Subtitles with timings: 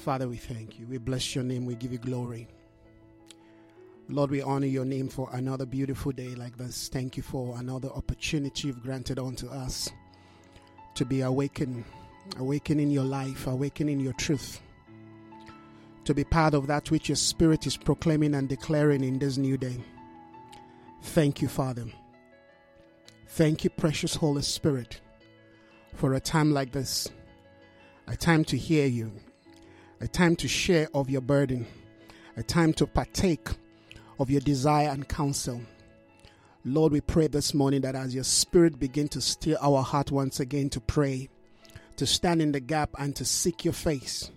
[0.00, 0.86] Father, we thank you.
[0.86, 1.66] We bless your name.
[1.66, 2.48] We give you glory.
[4.08, 6.88] Lord, we honor your name for another beautiful day like this.
[6.88, 9.90] Thank you for another opportunity you've granted unto us
[10.94, 11.84] to be awakened,
[12.38, 14.62] awakening your life, awakening your truth,
[16.06, 19.58] to be part of that which your spirit is proclaiming and declaring in this new
[19.58, 19.84] day.
[21.02, 21.84] Thank you, Father.
[23.28, 24.98] Thank you, precious Holy Spirit,
[25.94, 27.06] for a time like this,
[28.08, 29.12] a time to hear you,
[30.00, 31.66] a time to share of your burden,
[32.36, 33.48] a time to partake
[34.18, 35.60] of your desire and counsel.
[36.64, 40.40] Lord, we pray this morning that as your spirit begin to stir our heart once
[40.40, 41.28] again to pray,
[41.96, 44.30] to stand in the gap and to seek your face,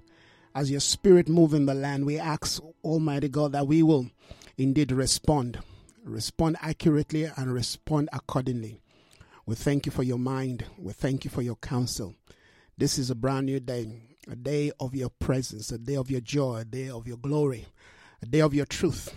[0.56, 4.10] as your spirit move in the land, we ask, Almighty God, that we will
[4.58, 5.60] indeed respond,
[6.04, 8.80] respond accurately and respond accordingly.
[9.46, 10.66] We thank you for your mind.
[10.78, 12.16] We thank you for your counsel.
[12.78, 13.88] This is a brand new day,
[14.28, 17.66] a day of your presence, a day of your joy, a day of your glory,
[18.22, 19.14] a day of your truth,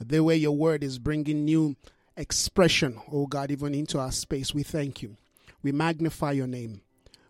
[0.00, 1.76] a day where your word is bringing new
[2.16, 4.54] expression, oh God, even into our space.
[4.54, 5.16] We thank you.
[5.62, 6.82] We magnify your name.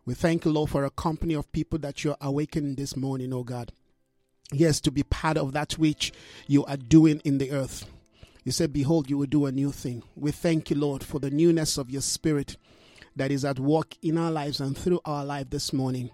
[0.07, 3.45] We thank you, Lord, for a company of people that you're awakening this morning, oh
[3.45, 3.73] God.
[4.53, 6.13] Yes, to be part of that which
[6.47, 7.87] you are doing in the earth.
[8.45, 10.03] You said, Behold, you will do a new thing.
[10.15, 12.59] We thank you, Lord, for the newness of your spirit
[13.17, 16.11] that is at work in our lives and through our life this morning,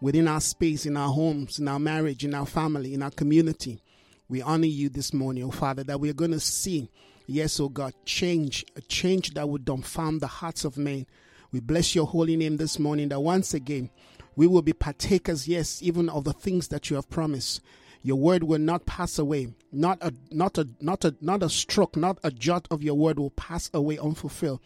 [0.00, 3.82] within our space, in our homes, in our marriage, in our family, in our community.
[4.28, 6.90] We honor you this morning, oh Father, that we're going to see,
[7.26, 11.06] yes, oh God, change, a change that would dumbfound the hearts of men.
[11.52, 13.90] We bless your holy name this morning that once again
[14.34, 17.62] we will be partakers, yes, even of the things that you have promised.
[18.02, 19.48] Your word will not pass away.
[19.72, 23.18] Not a not a not a not a stroke, not a jot of your word
[23.18, 24.60] will pass away unfulfilled.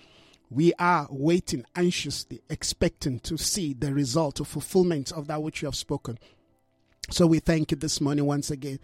[0.51, 5.67] We are waiting anxiously, expecting to see the result of fulfillment of that which you
[5.67, 6.19] have spoken.
[7.09, 8.81] So we thank you this morning once again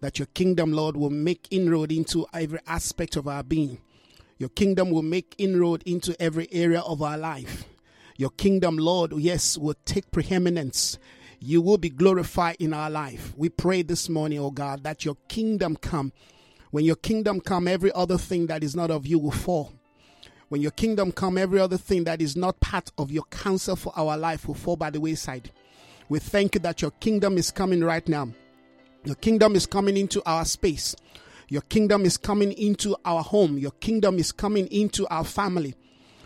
[0.00, 3.78] that your kingdom, Lord, will make inroad into every aspect of our being.
[4.38, 7.64] Your kingdom will make inroad into every area of our life.
[8.16, 10.98] Your kingdom, Lord, yes, will take preeminence
[11.40, 13.32] you will be glorified in our life.
[13.34, 16.12] We pray this morning, oh God, that your kingdom come.
[16.70, 19.72] When your kingdom come, every other thing that is not of you will fall.
[20.50, 23.92] When your kingdom come, every other thing that is not part of your counsel for
[23.96, 25.52] our life will fall by the wayside.
[26.08, 28.30] We thank you that your kingdom is coming right now.
[29.04, 30.96] Your kingdom is coming into our space.
[31.48, 33.58] Your kingdom is coming into our home.
[33.58, 35.76] Your kingdom is coming into our family.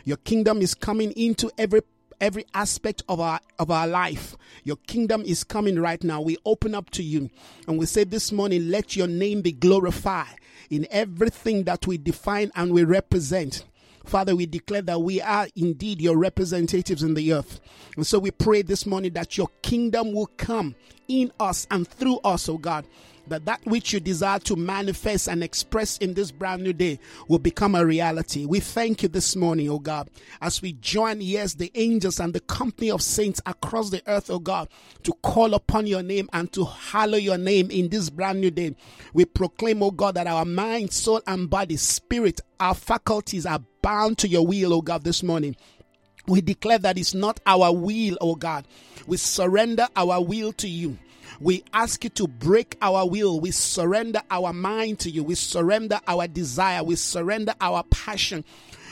[0.05, 1.83] Your kingdom is coming into every
[2.19, 4.37] every aspect of our of our life.
[4.63, 6.23] Your kingdom is coming right now.
[6.23, 7.29] We open up to you
[7.69, 10.37] and we say this morning, let your name be glorified
[10.71, 13.67] in everything that we define and we represent.
[14.05, 17.61] Father, we declare that we are indeed your representatives in the earth.
[17.97, 20.75] And so we pray this morning that your kingdom will come
[21.09, 22.87] in us and through us, oh God
[23.29, 26.99] that that which you desire to manifest and express in this brand new day
[27.29, 28.45] will become a reality.
[28.45, 30.09] We thank you this morning, oh God,
[30.41, 34.39] as we join, yes, the angels and the company of saints across the earth, oh
[34.39, 34.69] God,
[35.05, 38.75] to call upon your name and to hallow your name in this brand new day.
[39.13, 44.17] We proclaim, oh God, that our mind, soul, and body, spirit, our faculties are bound
[44.17, 45.55] to your will, oh God, this morning.
[46.27, 48.67] We declare that it's not our will, oh God.
[49.07, 50.97] We surrender our will to you.
[51.39, 53.41] We ask you to break our will.
[53.41, 55.23] We surrender our mind to you.
[55.23, 56.83] We surrender our desire.
[56.83, 58.45] We surrender our passion.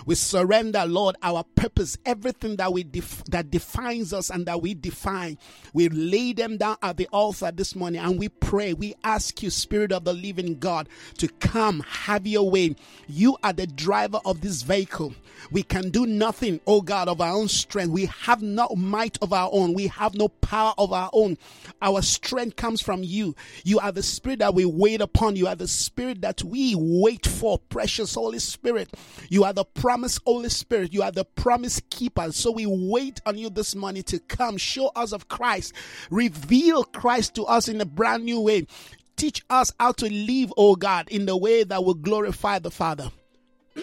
[0.07, 4.75] We surrender, Lord, our purpose, everything that we def- that defines us and that we
[4.75, 5.39] define.
[5.73, 8.73] We lay them down at the altar this morning and we pray.
[8.73, 12.77] We ask you, Spirit of the Living God, to come, have your way.
[13.09, 15.15] You are the driver of this vehicle.
[15.51, 17.93] We can do nothing, oh God, of our own strength.
[17.93, 19.75] We have no might of our own.
[19.75, 21.37] We have no power of our own.
[21.81, 23.34] Our strength comes from you.
[23.65, 25.37] You are the Spirit that we wait upon.
[25.37, 28.91] You are the Spirit that we wait for, precious Holy Spirit.
[29.29, 30.94] You are the promise, Holy Spirit.
[30.94, 32.32] You are the promise keeper.
[32.32, 35.75] So we wait on you this morning to come, show us of Christ,
[36.10, 38.66] reveal Christ to us in a brand new way.
[39.16, 43.10] Teach us how to live, oh God, in the way that will glorify the Father.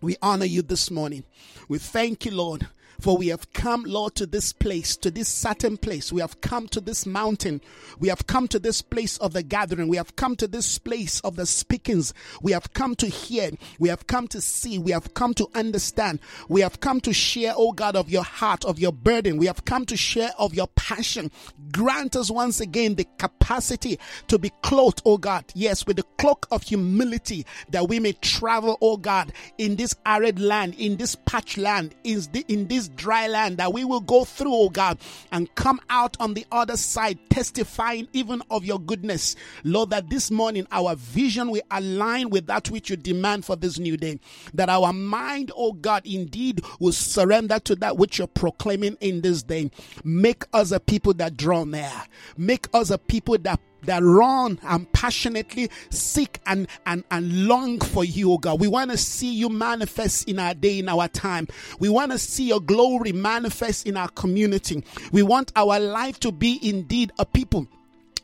[0.00, 1.24] We honor you this morning.
[1.66, 2.68] We thank you, Lord,
[3.00, 6.12] for we have come, Lord, to this place, to this certain place.
[6.12, 7.60] We have come to this mountain.
[7.98, 9.88] We have come to this place of the gathering.
[9.88, 12.14] We have come to this place of the speakings.
[12.42, 13.50] We have come to hear.
[13.78, 14.78] We have come to see.
[14.78, 16.20] We have come to understand.
[16.48, 19.36] We have come to share, oh God, of your heart, of your burden.
[19.36, 21.30] We have come to share of your passion.
[21.72, 23.98] Grant us once again the capacity
[24.28, 28.78] to be clothed, oh God, yes, with the cloak of humility that we may travel,
[28.80, 33.58] oh God, in this arid land, in this patch land, in this this dry land,
[33.58, 34.98] that we will go through, oh God,
[35.32, 39.36] and come out on the other side, testifying even of your goodness.
[39.64, 43.78] Lord, that this morning our vision will align with that which you demand for this
[43.78, 44.18] new day.
[44.52, 49.42] That our mind, oh God, indeed will surrender to that which you're proclaiming in this
[49.42, 49.70] day.
[50.02, 51.90] Make us a people that draw near.
[52.36, 58.04] Make us a people that that run and passionately seek and, and, and long for
[58.04, 58.60] you, oh God.
[58.60, 61.48] We want to see you manifest in our day, in our time.
[61.78, 64.84] We want to see your glory manifest in our community.
[65.12, 67.66] We want our life to be indeed a people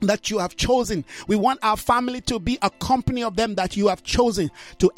[0.00, 1.04] that you have chosen.
[1.26, 4.90] We want our family to be a company of them that you have chosen to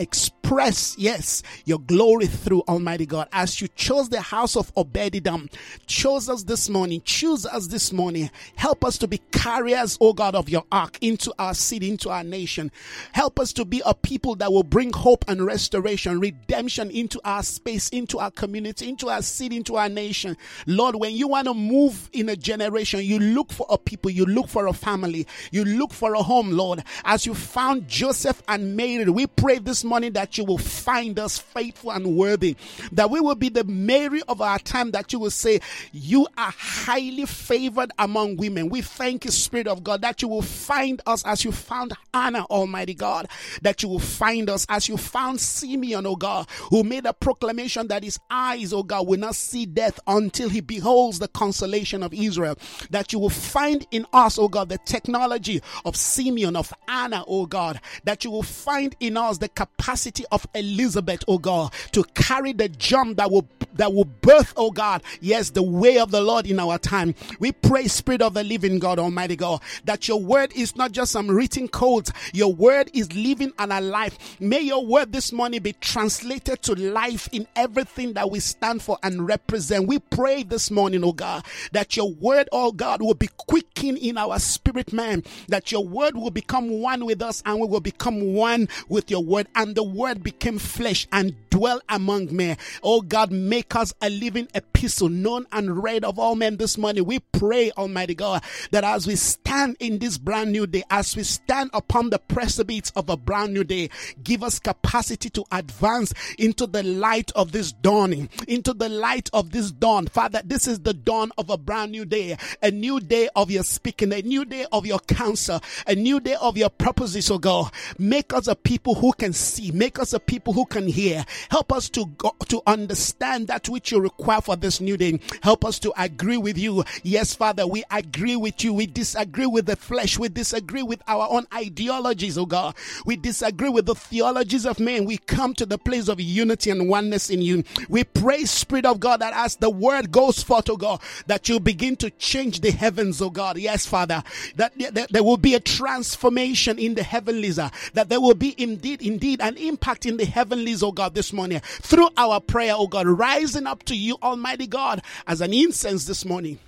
[0.43, 3.29] express, yes, your glory through Almighty God.
[3.33, 5.51] As you chose the house of Obededom,
[5.87, 8.31] chose us this morning, choose us this morning.
[8.57, 12.25] Help us to be carriers, oh God, of your ark into our city, into our
[12.25, 12.71] nation.
[13.13, 17.43] Help us to be a people that will bring hope and restoration, redemption into our
[17.43, 20.37] space, into our community, into our city, into our nation.
[20.67, 24.27] Lord, when you want to move in a generation, you look for a people, you
[24.27, 25.27] look for a family.
[25.51, 26.85] You look for a home, Lord.
[27.05, 31.39] As you found Joseph and Mary, we pray this morning that you will find us
[31.39, 32.57] faithful and worthy.
[32.93, 35.61] That we will be the Mary of our time, that you will say,
[35.93, 38.69] You are highly favored among women.
[38.69, 42.45] We thank you, Spirit of God, that you will find us as you found Hannah,
[42.51, 43.29] Almighty God.
[43.63, 47.89] That you will find us as you found Simeon, oh God, who made a proclamation
[47.89, 52.13] that his eyes, oh God, will not see death until he beholds the consolation of
[52.15, 52.59] Israel.
[52.91, 57.47] That you will find in us, oh God, the technology of Simeon, of Anna, oh
[57.47, 62.53] God, that you will find in us the capacity of Elizabeth, oh God, to carry
[62.53, 66.47] the jump that will that will birth, oh God, yes, the way of the Lord
[66.47, 67.15] in our time.
[67.39, 71.13] We pray, Spirit of the living God, Almighty God, that your word is not just
[71.13, 74.19] some written codes, your word is living and alive.
[74.41, 78.99] May your word this morning be translated to life in everything that we stand for
[79.03, 79.87] and represent.
[79.87, 84.19] We pray this morning, oh God, that your word, oh God, will be quickened in
[84.19, 88.35] our spirit man, that your word will become one with us and we will become
[88.35, 89.49] one with your word.
[89.55, 92.57] And the word became flesh and dwell among men.
[92.83, 97.05] Oh God, make us a living epistle known and read of all men this morning.
[97.05, 101.23] We pray, Almighty God, that as we stand in this brand new day, as we
[101.25, 103.91] stand upon the precipice of a brand new day,
[104.25, 109.51] give us capacity to advance into the light of this dawning, into the light of
[109.51, 110.07] this dawn.
[110.07, 113.63] Father, this is the dawn of a brand new day, a new day of your
[113.63, 117.71] speaking, a new day of your counsel, a new day of your purposes, God.
[117.99, 121.27] Make us a people who can see, make us a people who can hear.
[121.51, 125.21] Help us to go, to understand that which you require for this new day.
[125.43, 126.85] Help us to agree with you.
[127.03, 128.73] Yes, Father, we agree with you.
[128.73, 130.19] We disagree with the flesh.
[130.19, 132.75] We disagree with our own ideologies, oh God.
[133.05, 135.05] We disagree with the theologies of men.
[135.05, 137.65] We come to the place of unity and oneness in you.
[137.89, 141.61] We pray, Spirit of God, that as the word goes forth, oh God, that you
[141.61, 143.59] begin to change the heavens, oh God.
[143.59, 144.23] Yes, Father,
[144.57, 144.73] that
[145.11, 149.41] there, will be a transformation in the heavenlies, uh, that there will be indeed, indeed
[149.41, 153.67] an impact in the heavenlies, oh God, this morning through our prayer, oh God, rising
[153.67, 156.59] up to you, Almighty God, as an incense this morning.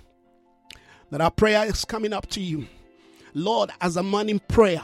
[1.11, 2.67] That our prayer is coming up to you,
[3.33, 4.81] Lord, as a morning prayer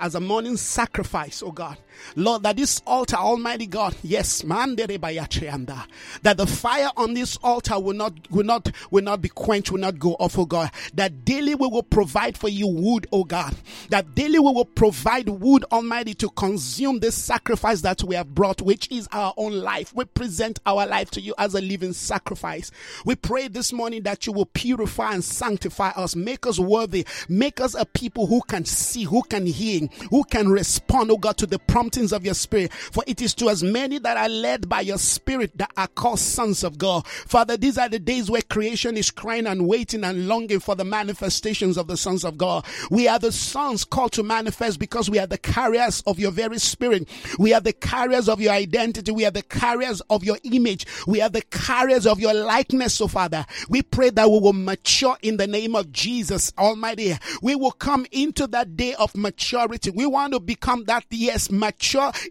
[0.00, 1.76] as a morning sacrifice, oh God.
[2.16, 8.12] Lord, that this altar, Almighty God, yes, that the fire on this altar will not,
[8.30, 10.70] will not, will not be quenched, will not go off, oh God.
[10.94, 13.54] That daily we will provide for you wood, oh God.
[13.90, 18.60] That daily we will provide wood, Almighty, to consume this sacrifice that we have brought,
[18.62, 19.94] which is our own life.
[19.94, 22.70] We present our life to you as a living sacrifice.
[23.04, 27.60] We pray this morning that you will purify and sanctify us, make us worthy, make
[27.60, 31.46] us a people who can see, who can hear, who can respond, oh God, to
[31.46, 31.58] the
[31.90, 32.72] promptings of your spirit.
[32.72, 36.20] For it is to as many that are led by your spirit that are called
[36.20, 37.06] sons of God.
[37.06, 40.84] Father, these are the days where creation is crying and waiting and longing for the
[40.84, 42.64] manifestations of the sons of God.
[42.90, 46.58] We are the sons called to manifest because we are the carriers of your very
[46.58, 47.08] spirit.
[47.38, 49.10] We are the carriers of your identity.
[49.10, 50.86] We are the carriers of your image.
[51.06, 53.44] We are the carriers of your likeness, so Father.
[53.68, 57.14] We pray that we will mature in the name of Jesus Almighty.
[57.42, 61.69] We will come into that day of maturity we want to become that, yes, mature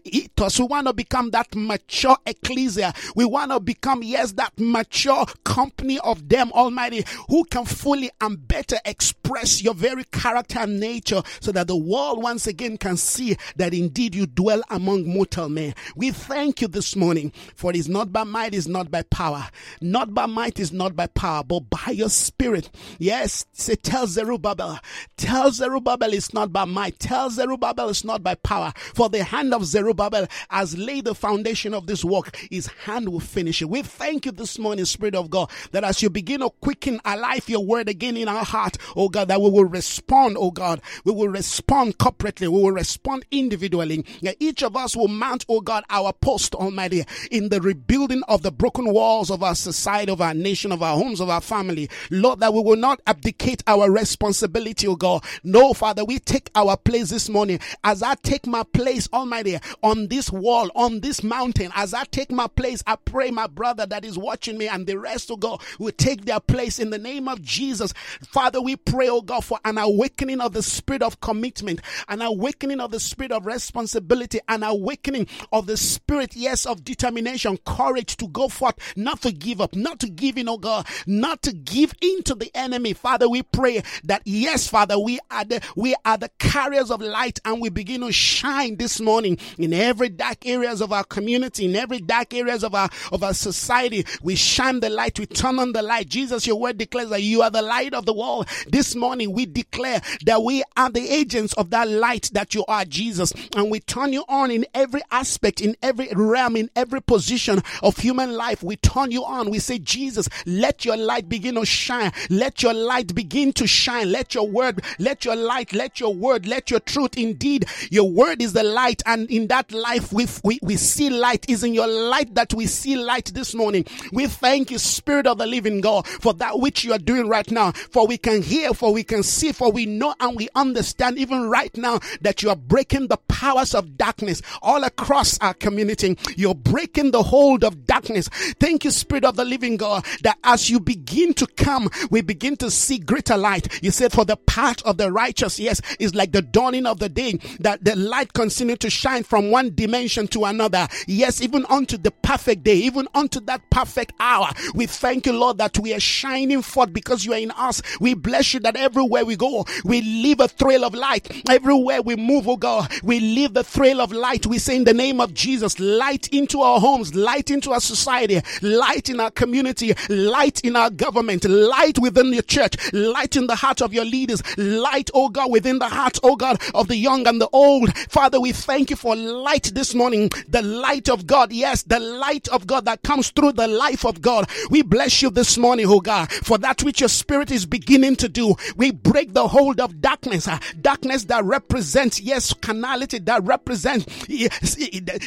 [0.04, 0.58] ethos.
[0.58, 2.92] We want to become that mature ecclesia.
[3.14, 8.46] We want to become, yes, that mature company of them, Almighty, who can fully and
[8.46, 13.36] better express your very character and nature so that the world once again can see
[13.56, 15.74] that indeed you dwell among mortal men.
[15.96, 19.46] We thank you this morning for it is not by might, is not by power.
[19.80, 22.70] Not by might, is not by power, but by your spirit.
[22.98, 24.78] Yes, say, tell Zerubbabel,
[25.16, 29.54] tell Zerubbabel it's not by might, tell Zerubbabel it's not by power, for the hand
[29.54, 32.36] of Zerubbabel has laid the foundation of this work.
[32.50, 33.70] His hand will finish it.
[33.70, 37.48] We thank you this morning, Spirit of God, that as you begin to quicken alive
[37.48, 40.80] your word again in our heart, oh God, that we will respond, oh God.
[41.04, 42.48] We will respond corporately.
[42.48, 44.04] We will respond individually.
[44.40, 48.50] Each of us will mount, oh God, our post, Almighty, in the rebuilding of the
[48.50, 51.88] broken walls of our society, of our nation, of our homes, of our family.
[52.10, 55.24] Lord, that we will not abdicate our responsibility, oh God.
[55.44, 60.08] No, Father, we take our place this morning as I take my place, Almighty, on
[60.08, 61.70] this wall, on this mountain.
[61.74, 64.98] As I take my place, I pray my brother that is watching me and the
[64.98, 67.92] rest, oh God, will take their place in the name of Jesus.
[68.26, 72.80] Father, we pray, oh God, for an awakening of the spirit of commitment, an awakening
[72.80, 78.26] of the spirit of responsibility, an awakening of the spirit, yes, of determination, courage to
[78.28, 81.92] go forth, not to give up, not to give in, oh God, not to give
[82.00, 82.94] in to the enemy.
[82.94, 87.38] Father, we pray that yes, Father, we are the we are the carriers of light
[87.44, 91.76] and we begin to shine this morning in every dark areas of our community, in
[91.76, 94.04] every dark areas of our of our society.
[94.22, 96.08] We shine the light, we turn on the light.
[96.08, 98.48] Jesus, your word declares that you are the light of the world.
[98.68, 102.84] This morning we declare that we are the agents of that light that you are,
[102.84, 103.32] Jesus.
[103.56, 107.96] And we turn you on in every aspect, in every realm, in every position of
[107.96, 108.62] human life.
[108.62, 109.50] We turn you on.
[109.50, 112.12] We say, Jesus, let your light begin to shine.
[112.28, 114.12] Let your light begin to shine.
[114.12, 117.16] Let your word, let your light, let your word, let your truth.
[117.16, 118.99] Indeed, your word is the light.
[119.06, 121.48] And in that life, we, we, we see light.
[121.48, 123.86] Is in your light that we see light this morning.
[124.12, 127.50] We thank you, Spirit of the living God, for that which you are doing right
[127.50, 127.72] now.
[127.72, 131.48] For we can hear, for we can see, for we know and we understand even
[131.48, 136.18] right now that you are breaking the powers of darkness all across our community.
[136.36, 138.28] You're breaking the hold of darkness.
[138.58, 142.56] Thank you, Spirit of the living God, that as you begin to come, we begin
[142.58, 143.82] to see greater light.
[143.82, 147.08] You said, for the path of the righteous, yes, is like the dawning of the
[147.08, 150.88] day, that the light continue to shine from one dimension to another.
[151.06, 154.48] Yes, even unto the perfect day, even unto that perfect hour.
[154.74, 157.82] We thank you, Lord, that we are shining forth because you are in us.
[158.00, 161.44] We bless you that everywhere we go, we leave a trail of light.
[161.48, 164.46] Everywhere we move, oh God, we leave the trail of light.
[164.46, 168.40] We say in the name of Jesus, light into our homes, light into our society,
[168.62, 173.54] light in our community, light in our government, light within your church, light in the
[173.54, 177.26] heart of your leaders, light, oh God, within the heart, oh God, of the young
[177.26, 177.96] and the old.
[178.08, 181.52] Father, we thank you for light this morning, the light of God.
[181.52, 184.48] Yes, the light of God that comes through the life of God.
[184.70, 188.28] We bless you this morning, oh God, for that which your spirit is beginning to
[188.28, 188.54] do.
[188.76, 194.76] We break the hold of darkness, uh, darkness that represents, yes, carnality, that represents yes,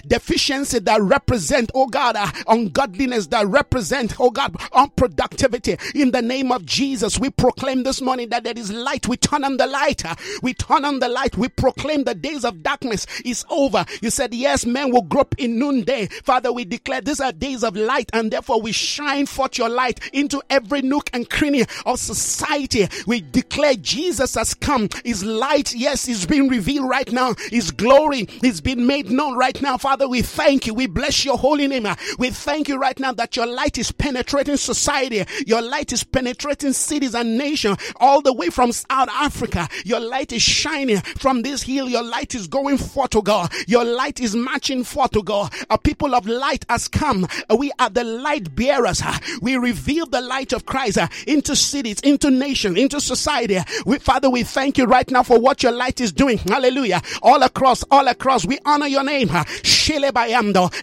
[0.07, 5.79] deficiency, that represent, oh God, uh, ungodliness, that represent, oh God, unproductivity.
[5.95, 9.07] In the name of Jesus, we proclaim this morning that there is light.
[9.07, 10.05] We turn on the light.
[10.05, 11.37] Uh, we turn on the light.
[11.37, 13.85] We proclaim the days of darkness is over.
[14.01, 16.07] You said, yes, men will grope in noonday.
[16.07, 19.99] Father, we declare these are days of light and therefore we shine forth your light
[20.13, 22.87] into every nook and cranny of society.
[23.07, 24.89] We declare Jesus has come.
[25.03, 27.33] His light, yes, is being revealed right now.
[27.49, 29.77] His glory is being made known right now.
[29.77, 30.73] Father, we thank you.
[30.73, 31.87] We bless your holy name.
[32.17, 35.25] We thank you right now that your light is penetrating society.
[35.45, 39.67] Your light is penetrating cities and nations all the way from South Africa.
[39.85, 41.89] Your light is shining from this hill.
[41.89, 43.51] Your light is going forth, oh God.
[43.67, 45.53] Your light is marching forth, oh God.
[45.69, 47.27] A people of light has come.
[47.57, 49.01] We are the light bearers.
[49.41, 53.59] We reveal the light of Christ into cities, into nations, into society.
[53.85, 56.37] We, Father, we thank you right now for what your light is doing.
[56.37, 57.01] Hallelujah.
[57.21, 59.29] All across, all across, we honor your name.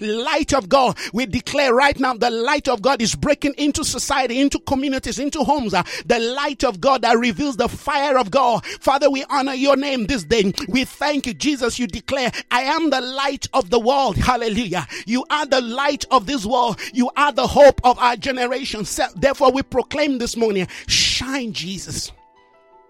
[0.00, 0.98] Light of God.
[1.12, 5.44] We declare right now the light of God is breaking into society, into communities, into
[5.44, 5.72] homes.
[5.72, 8.64] The light of God that reveals the fire of God.
[8.66, 10.52] Father, we honor your name this day.
[10.68, 11.78] We thank you, Jesus.
[11.78, 14.16] You declare, I am the light of the world.
[14.16, 14.86] Hallelujah.
[15.06, 16.78] You are the light of this world.
[16.92, 18.84] You are the hope of our generation.
[19.16, 22.12] Therefore, we proclaim this morning, shine, Jesus.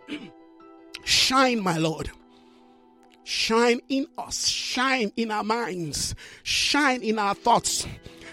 [1.04, 2.10] Shine, my Lord.
[3.30, 7.86] Shine in us, shine in our minds, shine in our thoughts,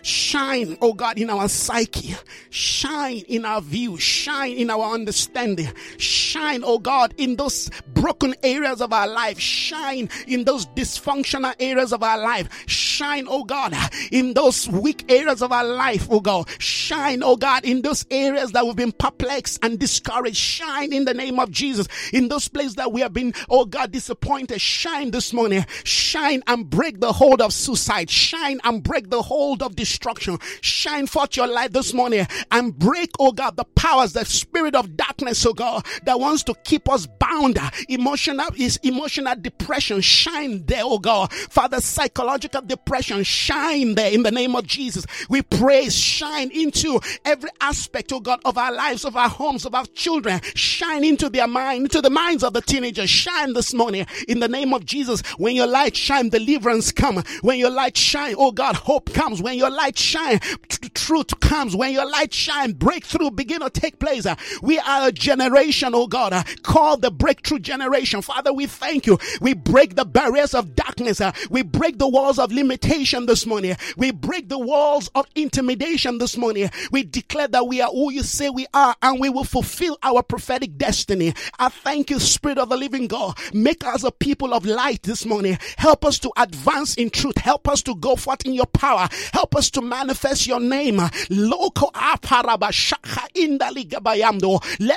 [0.07, 2.15] Shine, oh God, in our psyche.
[2.49, 3.97] Shine in our view.
[3.97, 5.67] Shine in our understanding.
[5.97, 9.37] Shine, oh God, in those broken areas of our life.
[9.37, 12.47] Shine in those dysfunctional areas of our life.
[12.67, 12.87] Shine
[13.29, 13.75] oh God,
[14.11, 16.47] in those weak areas of our life, oh God.
[16.57, 20.37] Shine, oh God, in those areas that we've been perplexed and discouraged.
[20.37, 21.87] Shine in the name of Jesus.
[22.13, 24.61] In those places that we have been, oh God, disappointed.
[24.61, 25.65] Shine this morning.
[25.83, 28.09] Shine and break the hold of suicide.
[28.09, 30.37] Shine and break the hold of destruction.
[30.61, 34.95] Shine forth your light this morning and break, oh God, the powers, the spirit of
[34.95, 37.59] darkness, oh God, that wants to keep us bound.
[37.89, 39.99] Emotional is emotional depression.
[39.99, 41.33] Shine there, oh God.
[41.33, 43.23] Father, psychological depression.
[43.23, 45.05] Shine there in the name of Jesus.
[45.29, 49.75] We pray, shine into every aspect, oh God, of our lives, of our homes, of
[49.75, 50.39] our children.
[50.55, 53.09] Shine into their mind, into the minds of the teenagers.
[53.09, 55.21] Shine this morning in the name of Jesus.
[55.37, 57.23] When your light shine, deliverance come.
[57.41, 59.41] When your light shine, oh God, hope comes.
[59.41, 61.75] When your light shine, tr- truth comes.
[61.75, 64.25] When your light shine, breakthrough begin to take place.
[64.25, 68.21] Uh, we are a generation, oh God, uh, called the breakthrough generation.
[68.21, 69.17] Father, we thank you.
[69.41, 71.21] We break the barriers of darkness.
[71.21, 73.75] Uh, we break the walls of limitation this morning.
[73.97, 76.69] We break the walls of intimidation this morning.
[76.91, 80.23] We declare that we are who you say we are and we will fulfill our
[80.23, 81.33] prophetic destiny.
[81.59, 83.37] I thank you, Spirit of the living God.
[83.53, 85.57] Make us a people of light this morning.
[85.77, 87.37] Help us to advance in truth.
[87.37, 89.07] Help us to go forth in your power.
[89.33, 90.97] Help us to manifest your name.
[90.97, 91.11] Let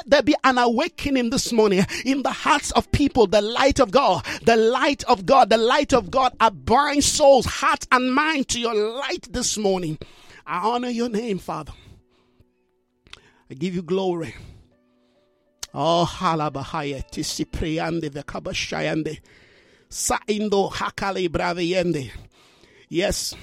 [0.06, 3.26] there be an awakening this morning in the hearts of people.
[3.26, 7.86] The light of God, the light of God, the light of God bind souls, heart,
[7.92, 9.98] and mind to your light this morning.
[10.46, 11.72] I honor your name, Father.
[13.50, 14.34] I give you glory.
[15.72, 17.04] Oh, halabahaya
[18.10, 19.20] vekabashayande.
[19.90, 22.12] Saindo hakale braveyende.
[22.88, 23.34] Yes,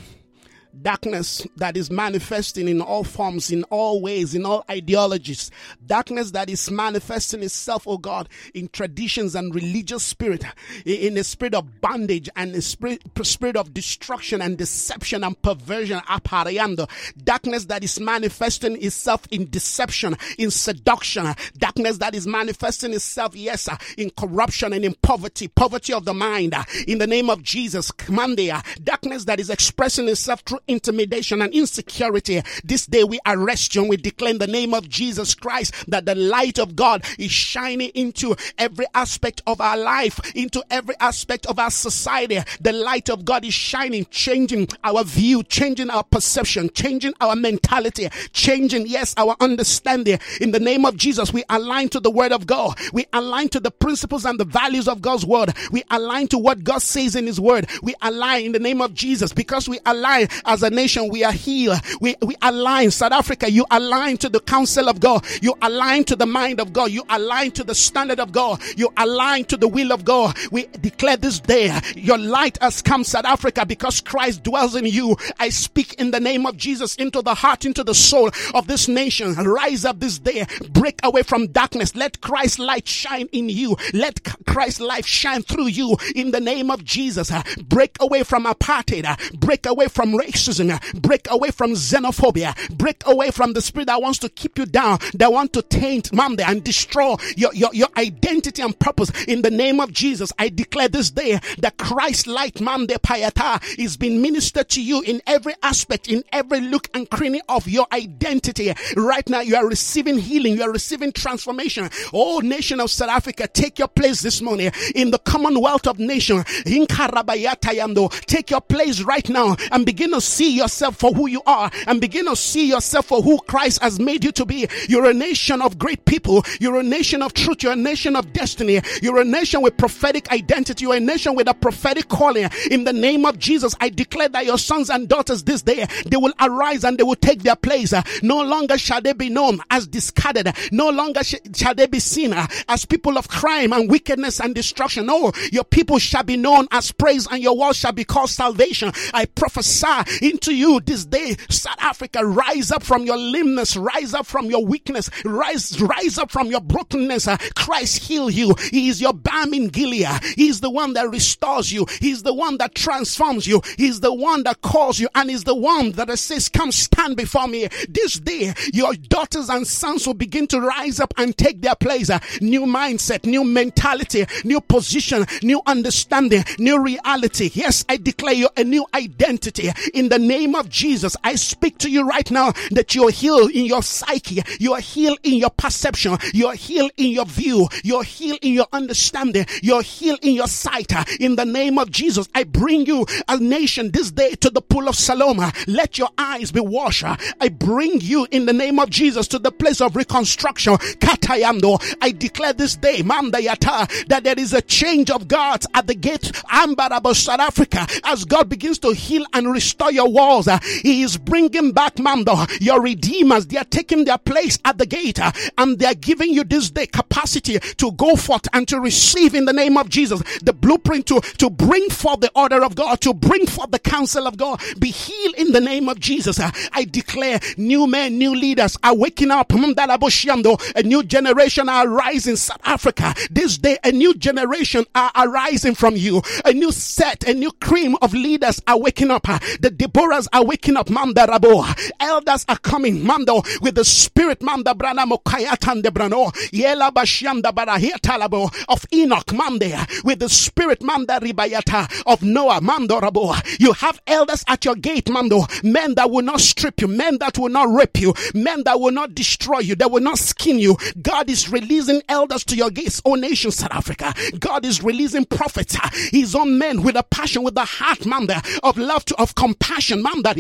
[0.81, 5.51] darkness that is manifesting in all forms, in all ways, in all ideologies,
[5.85, 10.43] darkness that is manifesting itself, oh God, in traditions and religious spirit,
[10.85, 15.99] in a spirit of bondage and a spirit, spirit of destruction and deception and perversion,
[15.99, 16.89] apariando,
[17.23, 23.69] darkness that is manifesting itself in deception, in seduction, darkness that is manifesting itself, yes,
[23.97, 26.55] in corruption and in poverty, poverty of the mind,
[26.87, 32.41] in the name of Jesus, Mandia, darkness that is expressing itself through intimidation and insecurity.
[32.63, 36.05] This day we arrest you and we declare in the name of Jesus Christ that
[36.05, 41.45] the light of God is shining into every aspect of our life, into every aspect
[41.45, 42.39] of our society.
[42.61, 48.09] The light of God is shining, changing our view, changing our perception, changing our mentality,
[48.33, 50.19] changing, yes, our understanding.
[50.41, 52.77] In the name of Jesus, we align to the word of God.
[52.93, 55.53] We align to the principles and the values of God's word.
[55.71, 57.67] We align to what God says in his word.
[57.81, 61.09] We align in the name of Jesus because we align as a nation.
[61.09, 61.79] We are healed.
[62.01, 62.91] We, we align.
[62.91, 65.25] South Africa, you align to the counsel of God.
[65.41, 66.91] You align to the mind of God.
[66.91, 68.61] You align to the standard of God.
[68.75, 70.37] You align to the will of God.
[70.51, 75.17] We declare this day, your light has come, South Africa, because Christ dwells in you.
[75.39, 78.87] I speak in the name of Jesus into the heart, into the soul of this
[78.87, 79.33] nation.
[79.33, 80.45] Rise up this day.
[80.69, 81.95] Break away from darkness.
[81.95, 83.77] Let Christ's light shine in you.
[83.93, 87.31] Let Christ's light shine through you in the name of Jesus.
[87.63, 89.39] Break away from apartheid.
[89.39, 91.01] Break away from racism.
[91.01, 92.55] Break away from xenophobia.
[92.77, 96.13] Break away from the spirit that wants to keep you down, that want to taint,
[96.13, 99.11] mom, and destroy your, your, your identity and purpose.
[99.25, 103.97] In the name of Jesus, I declare this day that Christ light, mom, payata, is
[103.97, 108.73] being ministered to you in every aspect, in every look and cranny of your identity.
[108.95, 110.55] Right now, you are receiving healing.
[110.55, 111.89] You are receiving transformation.
[112.13, 116.45] Oh, nation of South Africa, take your place this morning in the commonwealth of nations.
[116.65, 122.01] Take your place right now and begin to see yourself for who you are and
[122.01, 124.67] begin to see yourself for who Christ has made you to be.
[124.87, 126.43] You're a nation of great people.
[126.59, 127.63] You're a nation of truth.
[127.63, 128.81] You're a nation of destiny.
[129.01, 130.83] You're a nation with prophetic identity.
[130.85, 132.49] You're a nation with a prophetic calling.
[132.69, 136.17] In the name of Jesus, I declare that your sons and daughters this day, they
[136.17, 137.93] will arise and they will take their place.
[138.21, 140.53] No longer shall they be known as discarded.
[140.71, 142.33] No longer sh- shall they be seen
[142.67, 145.05] as people of crime and wickedness and destruction.
[145.05, 148.91] No, your people shall be known as praise and your walls shall be called salvation.
[149.13, 149.87] I prophesy
[150.21, 151.35] into you this day.
[151.49, 156.31] South Africa, rise up from your lameness, rise up from your weakness, rise, rise up
[156.31, 157.27] from your brokenness.
[157.27, 158.55] Uh, Christ heal you.
[158.71, 160.07] He is your balm in Gilead.
[160.35, 161.85] He is the one that restores you.
[161.99, 163.61] He's the one that transforms you.
[163.77, 167.47] He's the one that calls you and is the one that says, come stand before
[167.47, 167.67] me.
[167.89, 172.09] This day, your daughters and sons will begin to rise up and take their place.
[172.09, 177.51] Uh, new mindset, new mentality, new position, new understanding, new reality.
[177.53, 181.15] Yes, I declare you a new identity in the name of Jesus.
[181.23, 185.35] I speak to you right now that you're healed in your psyche, you're healed in
[185.35, 190.33] your perception, you're healed in your view, you're healed in your understanding, you're healed in
[190.33, 190.91] your sight.
[191.19, 194.87] In the name of Jesus, I bring you a nation this day to the pool
[194.87, 195.53] of Saloma.
[195.67, 197.03] Let your eyes be washed.
[197.05, 200.75] I bring you in the name of Jesus to the place of reconstruction.
[200.75, 201.97] Katayando.
[202.01, 206.31] I declare this day, Mandayata, that there is a change of God at the gate,
[206.51, 210.47] Ambarabo, South Africa, as God begins to heal and restore your walls.
[210.47, 213.47] Uh, he is bringing back, Mando, your redeemers.
[213.47, 216.69] They are taking their place at the gate uh, and they are giving you this
[216.69, 221.07] day capacity to go forth and to receive in the name of Jesus the blueprint
[221.07, 224.61] to, to bring forth the order of God, to bring forth the counsel of God.
[224.79, 226.39] Be healed in the name of Jesus.
[226.39, 229.51] Uh, I declare new men, new leaders are waking up.
[229.51, 233.13] A new generation are rising South Africa.
[233.31, 236.21] This day, a new generation are arising from you.
[236.45, 239.23] A new set, a new cream of leaders are waking up.
[239.23, 240.89] The Deborahs are waking up.
[240.89, 241.65] Manda Rabo.
[241.99, 243.05] Elders are coming.
[243.05, 244.41] Mando with the spirit.
[244.41, 246.31] Manda Brana Mokayatan de Brano.
[246.51, 249.31] Yela Bashianda Barahiatalabo of Enoch.
[249.33, 249.73] Mande
[250.03, 250.81] with the spirit.
[250.81, 252.61] Manda Ribayata of Noah.
[252.61, 253.35] Mando Rabo.
[253.59, 255.09] You have elders at your gate.
[255.09, 255.45] Mando.
[255.63, 256.87] Men that will not strip you.
[256.87, 258.13] Men that will not rape you.
[258.33, 259.75] Men that will not destroy you.
[259.75, 260.77] That will not skin you.
[261.01, 263.01] God is releasing elders to your gates.
[263.05, 264.13] Oh nation, South Africa.
[264.39, 265.77] God is releasing prophets.
[266.11, 268.27] His own men with a passion, with a heart, man,
[268.63, 270.37] of love, to, of compassion, man, that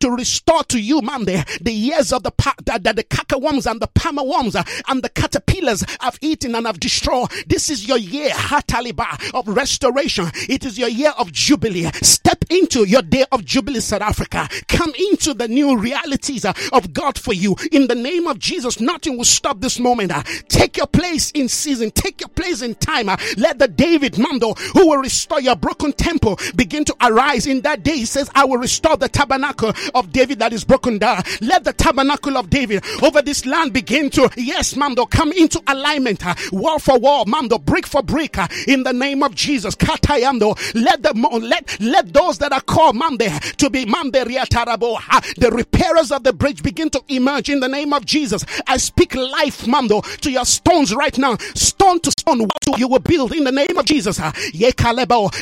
[0.00, 2.32] to restore to you, man, the years of the
[2.64, 6.66] that, that the cankerworms and the palmer worms uh, and the caterpillars have eaten and
[6.66, 7.30] have destroyed.
[7.46, 10.30] This is your year, Hataliba, of restoration.
[10.48, 11.90] It is your year of jubilee.
[12.02, 14.48] Step into your day of jubilee, South Africa.
[14.68, 17.56] Come into the new realities uh, of God for you.
[17.70, 20.12] In the name of Jesus, nothing will stop this moment.
[20.12, 20.22] Uh.
[20.48, 21.90] Take your place in season.
[21.90, 23.06] Take your place in time.
[23.36, 27.82] Let the David Mando who will restore your broken temple begin to arise in that
[27.82, 27.96] day.
[27.96, 31.22] He says, I will restore the tabernacle of David that is broken down.
[31.40, 36.26] Let the tabernacle of David over this land begin to, yes, Mando, come into alignment.
[36.26, 38.36] Uh, wall for wall, Mando, brick for brick.
[38.36, 39.76] Uh, in the name of Jesus.
[39.76, 40.58] Katayando.
[40.74, 45.50] Let the let let those that are called Mande to be Mande Riatarabo, uh, the
[45.50, 48.44] repairers of the bridge begin to emerge in the name of Jesus.
[48.66, 51.36] I speak life, Mando, to your stones right now.
[51.54, 54.18] Stone to stone, what you will build in the name of Jesus.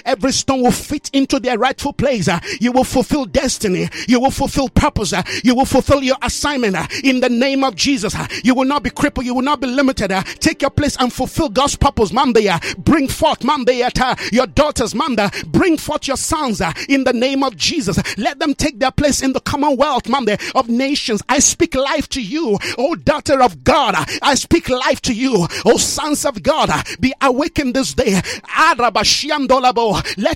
[0.04, 2.28] Every stone will fit into their rightful place.
[2.60, 3.88] You will fulfill destiny.
[4.08, 5.12] You will fulfill purpose.
[5.44, 8.14] You will fulfill your assignment in the name of Jesus.
[8.42, 9.26] You will not be crippled.
[9.26, 10.10] You will not be limited.
[10.40, 12.12] Take your place and fulfill God's purpose.
[12.12, 13.74] Manda, bring forth, Manda,
[14.32, 17.98] your daughters, Manda, bring forth your sons in the name of Jesus.
[18.16, 21.22] Let them take their place in the commonwealth, Manda, of nations.
[21.28, 23.94] I speak life to you, oh daughter of God.
[24.22, 26.70] I speak life to you, oh sons of God.
[26.98, 28.14] Be awakened this day.
[28.14, 28.34] Let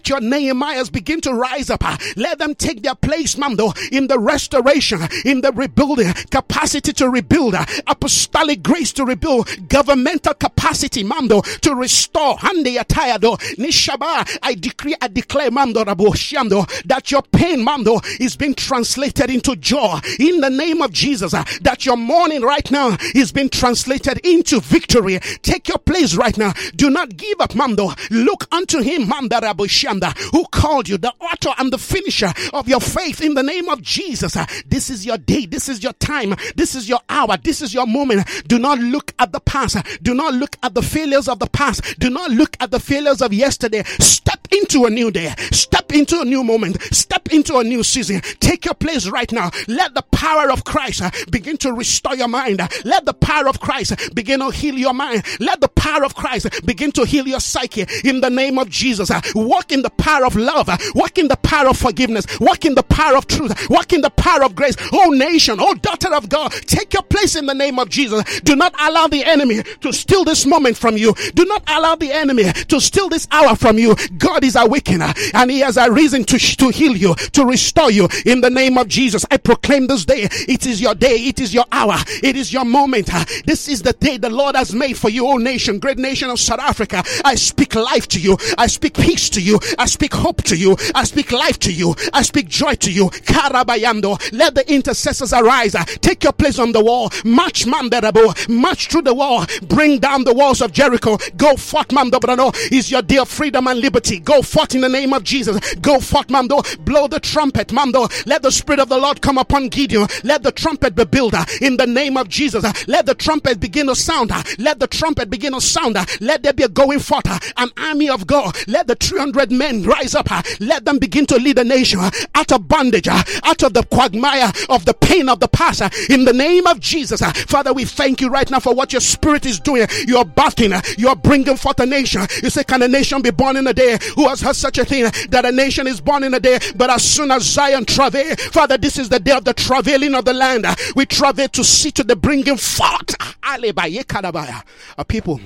[0.09, 1.83] your Nehemiahs begin to rise up.
[2.16, 7.54] Let them take their place, Mando, in the restoration, in the rebuilding, capacity to rebuild,
[7.87, 12.37] apostolic grace to rebuild, governmental capacity, Mando, to restore.
[12.38, 14.38] Hande atayado, nishaba.
[14.42, 20.40] I decree, I declare, Mando that your pain, Mando, is being translated into joy in
[20.40, 21.33] the name of Jesus.
[21.33, 25.18] That your mourning right now is being translated into victory.
[25.42, 26.52] Take your place right now.
[26.76, 27.90] Do not give up, Mando.
[28.10, 32.80] Look unto him, Manda Mandarabushanda, who called you, the author and the finisher of your
[32.80, 34.37] faith in the name of Jesus.
[34.66, 35.46] This is your day.
[35.46, 36.34] This is your time.
[36.56, 37.37] This is your hour.
[37.37, 38.28] This is your moment.
[38.46, 39.76] Do not look at the past.
[40.02, 41.98] Do not look at the failures of the past.
[41.98, 43.82] Do not look at the failures of yesterday.
[43.84, 45.34] Step into a new day.
[45.52, 46.80] Step into a new moment.
[46.94, 48.20] Step into a new season.
[48.40, 49.50] Take your place right now.
[49.68, 52.60] Let the power of Christ uh, begin to restore your mind.
[52.84, 55.24] Let the power of Christ begin to heal your mind.
[55.40, 59.10] Let the power of Christ begin to heal your psyche in the name of Jesus.
[59.10, 60.68] Uh, walk in the power of love.
[60.68, 62.26] Uh, walk in the power of forgiveness.
[62.40, 63.68] Walk in the power of truth.
[63.68, 64.76] Walk in the power of grace.
[64.92, 68.40] Oh nation, oh daughter of God, take your place in the name of Jesus.
[68.40, 71.14] Do not allow the enemy to steal this moment from you.
[71.34, 73.96] Do not allow the enemy to steal this hour from you.
[74.18, 78.09] God is awakening and he has a reason to, to heal you, to restore you
[78.24, 79.24] in the name of Jesus.
[79.30, 80.28] I proclaim this day.
[80.30, 81.16] It is your day.
[81.16, 81.96] It is your hour.
[82.22, 83.11] It is your moment.
[83.44, 86.38] This is the day the Lord has made for you, oh nation, great nation of
[86.40, 87.02] South Africa.
[87.24, 88.37] I speak life to you.
[88.59, 89.59] I speak peace to you.
[89.78, 90.76] I speak hope to you.
[90.94, 91.94] I speak life to you.
[92.12, 93.09] I speak joy to you.
[93.11, 94.33] Karabayando.
[94.33, 95.74] Let the intercessors arise.
[96.00, 97.11] Take your place on the wall.
[97.24, 98.48] March mandarabo.
[98.48, 99.46] March through the wall.
[99.68, 101.18] Bring down the walls of Jericho.
[101.37, 102.54] Go forth, mandabrano.
[102.72, 104.20] Is your day of freedom and liberty.
[104.20, 105.74] Go Go forth in the name of Jesus.
[105.76, 106.60] Go forth, Mando.
[106.80, 108.08] Blow the trumpet, Mando.
[108.26, 110.08] Let the Spirit of the Lord come upon Gideon.
[110.24, 112.64] Let the trumpet be builder uh, in the name of Jesus.
[112.64, 114.32] Uh, let the trumpet begin to sound.
[114.32, 115.96] Uh, let the trumpet begin to sound.
[116.20, 118.56] Let there be a going forth, an army of God.
[118.66, 120.28] Let the 300 men rise up.
[120.58, 122.00] Let them begin to lead the nation
[122.34, 125.82] out of bondage, out of the quagmire of the pain of the past.
[126.10, 129.46] In the name of Jesus, Father, we thank you right now for what your Spirit
[129.46, 129.86] is doing.
[130.08, 132.22] You are bathing, you are bringing forth a nation.
[132.42, 133.96] You say, Can a nation be born in a day?
[134.16, 136.59] Who has heard such a thing that a nation is born in a day?
[136.77, 140.24] But as soon as Zion travail, Father, this is the day of the travailing of
[140.24, 140.66] the land.
[140.96, 143.14] We travail to see to the bringing forth.
[143.42, 145.40] A people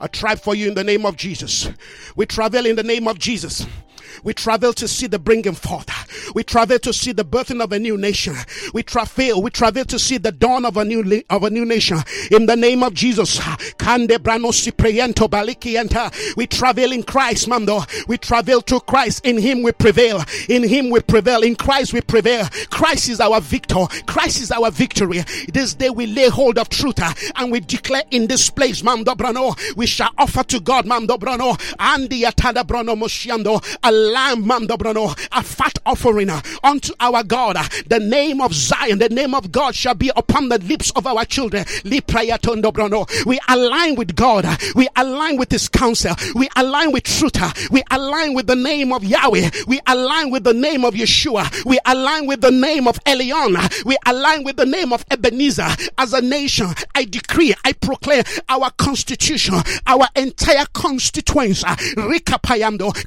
[0.00, 1.68] a tribe for you in the name of Jesus.
[2.16, 3.66] We travel in the name of Jesus.
[4.24, 5.88] We travel to see the bringing forth.
[6.34, 8.34] We travel to see the birthing of a new nation.
[8.74, 11.98] We travel, we travel to see the dawn of a new of a new nation.
[12.30, 13.40] In the name of Jesus.
[16.36, 17.80] We travel in Christ, Mando.
[18.06, 19.24] We travel to Christ.
[19.24, 20.22] In Him we prevail.
[20.48, 21.42] In Him we prevail.
[21.42, 22.48] In Christ we prevail.
[22.70, 23.86] Christ is our victor.
[24.06, 25.24] Christ is our victory.
[25.52, 29.14] This day we lay hold of truth uh, and we declare in this place, Mando
[29.14, 33.62] Brano, we shall offer to God, Mando Brano, and the Atada Brano Moshiando,
[34.08, 37.56] lamb, a fat offering uh, unto our God.
[37.56, 41.06] Uh, the name of Zion, the name of God shall be upon the lips of
[41.06, 41.64] our children.
[41.84, 44.44] We align with God.
[44.44, 46.14] Uh, we align with His counsel.
[46.34, 47.28] We align with truth.
[47.70, 49.50] We align with the name of Yahweh.
[49.66, 51.64] We align with the name of Yeshua.
[51.64, 53.84] We align with the name of Elion.
[53.84, 55.68] We align with the name of Ebenezer.
[55.98, 59.54] As a nation, I decree, I proclaim our constitution,
[59.86, 61.62] our entire constituents,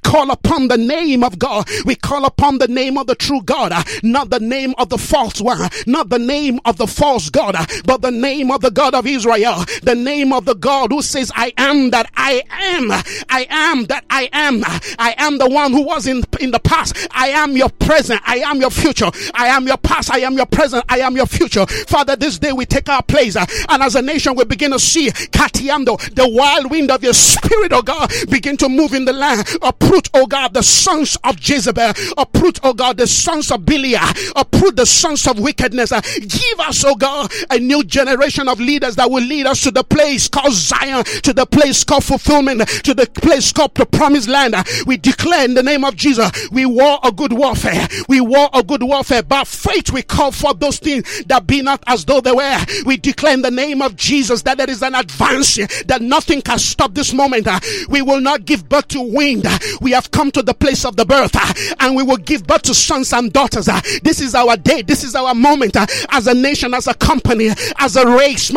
[0.04, 1.67] call upon the name of God.
[1.86, 4.98] We call upon the name of the true God, uh, not the name of the
[4.98, 8.72] false one, not the name of the false God, uh, but the name of the
[8.72, 12.91] God of Israel, the name of the God who says, I am that I am.
[13.30, 14.62] I am that I am.
[15.00, 16.96] I am the one who was in, in the past.
[17.12, 18.22] I am your present.
[18.26, 19.10] I am your future.
[19.34, 20.12] I am your past.
[20.12, 20.84] I am your present.
[20.89, 21.65] I am your future.
[21.65, 23.36] Father, this day we take our place.
[23.36, 27.13] Uh, and as a nation, we begin to see Katiando, the wild wind of your
[27.13, 29.48] spirit, oh God, begin to move in the land.
[29.62, 33.99] Uproot, oh God, the sons of Jezebel, uproot, oh God, the sons of Belial,
[34.36, 35.91] uproot the sons of wickedness.
[35.91, 39.71] Uh, give us, oh God, a new generation of leaders that will lead us to
[39.71, 44.29] the place called Zion, to the place called fulfillment, to the place called the promised
[44.29, 44.55] land.
[44.55, 47.88] Uh, we declare in the name of Jesus, we war a good warfare.
[48.07, 49.23] We war a good warfare.
[49.23, 52.65] By faith, we call for those things that be not as though they were.
[52.86, 55.55] We declare in the name of Jesus that there is an advance,
[55.86, 57.47] that nothing can stop this moment.
[57.47, 59.45] Uh, we will not give birth to wind.
[59.81, 62.62] We have come to the place of the birth uh, and we will give birth
[62.62, 63.67] to sons and daughters.
[63.67, 64.84] Uh, this is our day.
[64.84, 68.52] This is our moment uh, as a nation, as a company, as a race.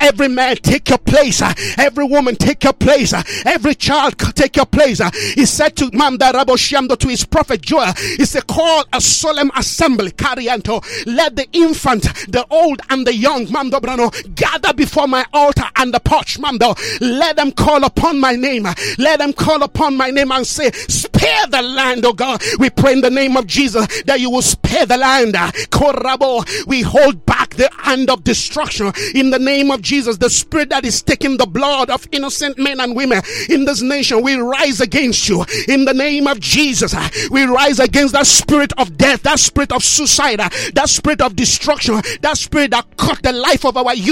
[0.00, 1.42] Every man take your place.
[1.78, 3.14] Every woman take your place.
[3.46, 5.00] Every child take your place.
[5.34, 10.10] He said to Manda Raboshiamdo to his prophet Joel, he said, call a solemn assembly.
[10.10, 10.82] Carianto.
[11.06, 15.94] Let the infant, the old and the young, Mando Brano, gather before my altar and
[15.94, 16.74] the porch, Mando.
[17.00, 18.66] Let them call upon my name.
[18.98, 22.42] Let them call upon my name and say, spare the land, oh God.
[22.58, 25.34] We pray in the name of Jesus that you will spare the land.
[25.34, 30.16] Korabo, we hold back the hand of destruction in the name of Jesus.
[30.18, 34.22] The spirit that is taking the blood of innocent men and women in this nation,
[34.22, 36.94] we rise against you in the name of Jesus.
[37.30, 42.00] We rise against that spirit of death, that spirit of suicide, that spirit of destruction,
[42.22, 44.10] that spirit that cut the life of our youth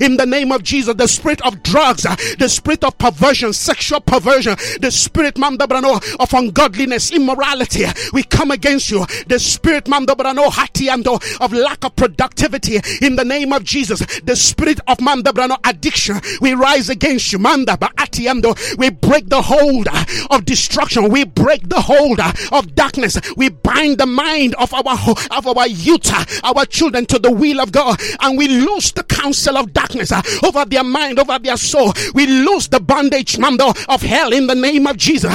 [0.00, 0.94] in the name of Jesus.
[0.94, 7.10] The spirit of drugs, the spirit of perversion, sexual perversion, the spirit mandabrano of ungodliness,
[7.12, 7.84] immorality.
[8.14, 9.04] We come against you.
[9.26, 14.00] The spirit mandabrano hatiando oh, of lack of productivity in the name of Jesus.
[14.20, 16.18] The spirit of mandabrano addiction.
[16.40, 17.38] We rise against you.
[17.38, 18.56] Manda atiando.
[18.56, 19.88] Oh, we break the hold
[20.30, 21.10] of destruction.
[21.10, 23.18] We break the hold of darkness.
[23.36, 26.10] We bind the mind of our of our youth,
[26.42, 30.10] our children to the will of God, and we lose the counsel of darkness
[30.42, 31.92] over their mind, over their soul.
[32.14, 35.32] We lose the bondage, of hell in the name of Jesus.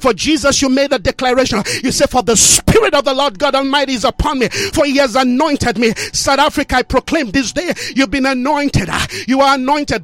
[0.00, 1.62] For Jesus, you made a declaration.
[1.82, 4.96] You said, For the Spirit of the Lord God Almighty is upon me, for He
[4.96, 5.92] has anointed me.
[6.12, 8.88] South Africa, I proclaim this day, you've been anointed.
[9.26, 10.02] You are anointed.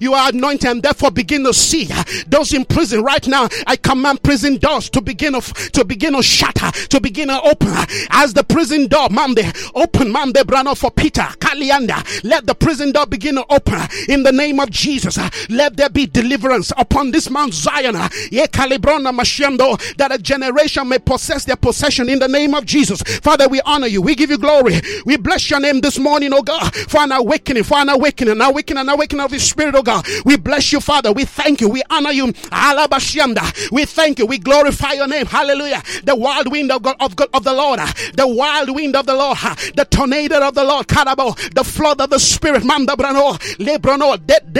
[0.00, 1.88] You are anointed, and therefore begin to see
[2.26, 3.48] those in prison right now.
[3.66, 7.74] I command prison doors to begin of to begin to shatter, to begin to open.
[8.10, 12.24] As the prison door, Monday, open Monday, Brano for Peter, Kalianda.
[12.24, 15.18] Let the prison door begin to open in the name of Jesus.
[15.18, 17.96] Uh, let there be deliverance upon this Mount Zion.
[17.96, 18.08] Uh,
[19.96, 23.02] that a generation may possess their possession in the name of Jesus.
[23.02, 24.02] Father, we honor you.
[24.02, 24.80] We give you glory.
[25.04, 28.40] We bless your name this morning, oh God, for an awakening, for an awakening, an
[28.40, 30.06] awakening, an awakening of the Spirit, oh God.
[30.24, 31.12] We bless you, Father.
[31.12, 31.68] We thank you.
[31.68, 32.32] We honor you.
[33.72, 34.26] We thank you.
[34.26, 35.26] We glorify your name.
[35.26, 35.82] Hallelujah.
[36.04, 37.80] The wild wind of God, of God, of the Lord,
[38.14, 39.38] the wild wind of the Lord,
[39.74, 44.53] the tornado of the Lord, Karabo, the flood of the Spirit, Mandabrano, Lebrano, that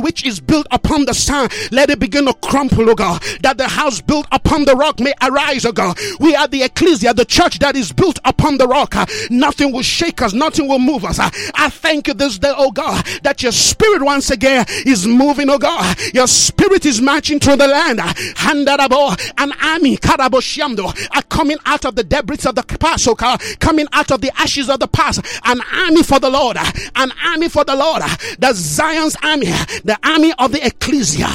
[0.00, 3.22] which is built upon the sand, let it begin to crumble, oh God.
[3.42, 5.98] That the house built upon the rock may arise, oh God.
[6.18, 8.96] We are the ecclesia, the church that is built upon the rock.
[8.96, 11.18] Uh, nothing will shake us, nothing will move us.
[11.18, 15.48] Uh, I thank you this day, oh God, that your spirit once again is moving,
[15.50, 15.96] oh God.
[16.12, 17.98] Your spirit is marching through the land.
[18.00, 23.40] Handarabo, an army, Karaboshiamdo, are coming out of the debris of the past, oh God,
[23.60, 25.20] coming out of the ashes of the past.
[25.44, 26.56] An army for the Lord,
[26.96, 28.02] an army for the Lord,
[28.38, 29.46] the Zion's army,
[29.84, 31.28] the army of the ecclesia.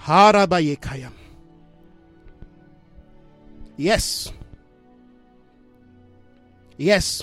[0.00, 1.12] Harabayekayam.
[3.76, 4.32] Yes.
[6.78, 7.22] Yes.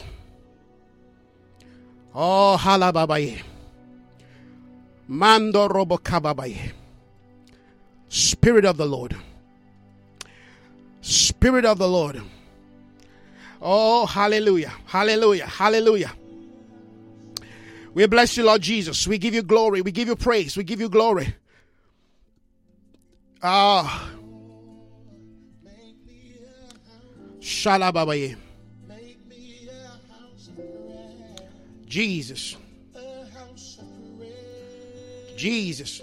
[2.13, 3.41] Oh, halababaye.
[5.07, 6.71] Mando robokababaye.
[8.09, 9.15] Spirit of the Lord.
[11.01, 12.21] Spirit of the Lord.
[13.61, 14.73] Oh, hallelujah.
[14.85, 15.47] Hallelujah.
[15.47, 16.11] Hallelujah.
[17.93, 19.07] We bless you, Lord Jesus.
[19.07, 19.81] We give you glory.
[19.81, 20.57] We give you praise.
[20.57, 21.35] We give you glory.
[23.41, 24.09] Ah.
[27.39, 28.37] Shalababaye.
[31.85, 32.55] Jesus.
[35.37, 36.01] Jesus.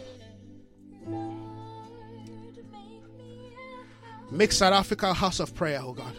[4.31, 6.14] Make South Africa a house of prayer, oh God.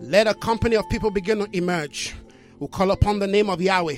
[0.00, 2.16] Let a company of people begin to emerge
[2.60, 3.96] who call upon the name of Yahweh,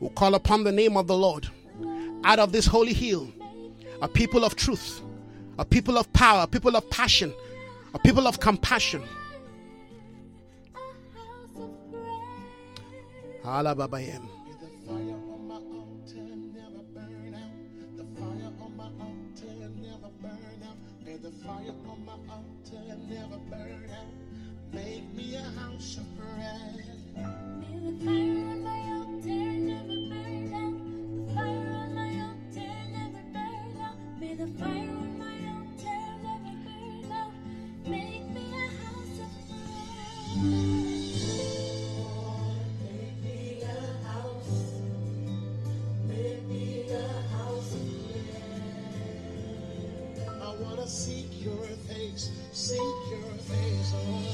[0.00, 1.48] who call upon the name of the Lord.
[2.24, 3.30] Out of this holy hill,
[4.02, 5.00] a people of truth,
[5.58, 7.32] a people of power, a people of passion,
[7.94, 9.02] a people of compassion.
[13.44, 14.28] Alababayem.
[21.46, 21.50] I
[25.68, 26.83] want to
[50.86, 52.78] seek your face, seek
[53.10, 53.92] your face.
[53.94, 54.33] Oh.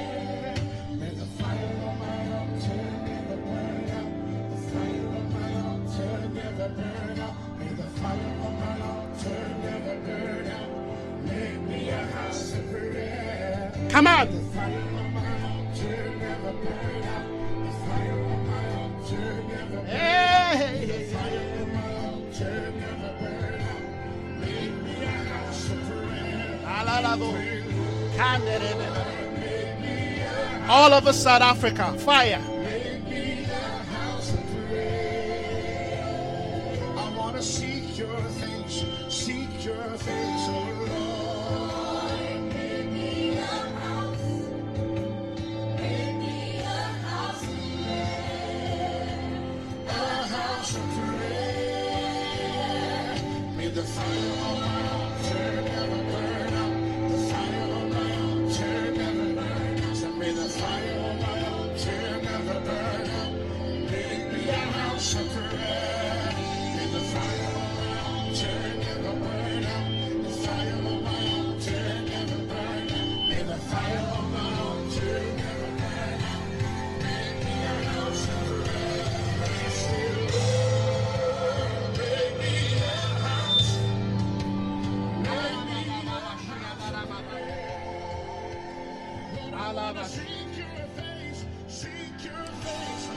[31.01, 32.50] over South Africa, fire.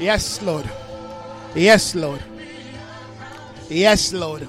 [0.04, 0.68] Yes, Lord.
[1.54, 2.22] Yes, Lord.
[3.70, 4.46] Yes, Lord.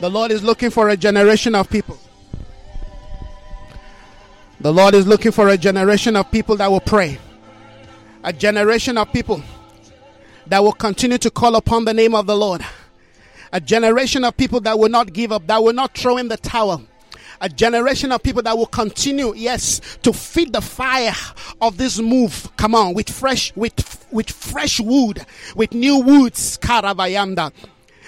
[0.00, 1.96] The Lord is looking for a generation of people.
[4.60, 7.18] The Lord is looking for a generation of people that will pray.
[8.24, 9.42] A generation of people
[10.48, 12.60] that will continue to call upon the name of the Lord.
[13.54, 16.36] A generation of people that will not give up, that will not throw in the
[16.36, 16.82] towel.
[17.40, 21.14] A generation of people that will continue, yes, to feed the fire
[21.60, 22.48] of this move.
[22.56, 25.24] Come on, with fresh, with with fresh wood,
[25.54, 26.58] with new woods.
[26.58, 27.52] Karavayanda.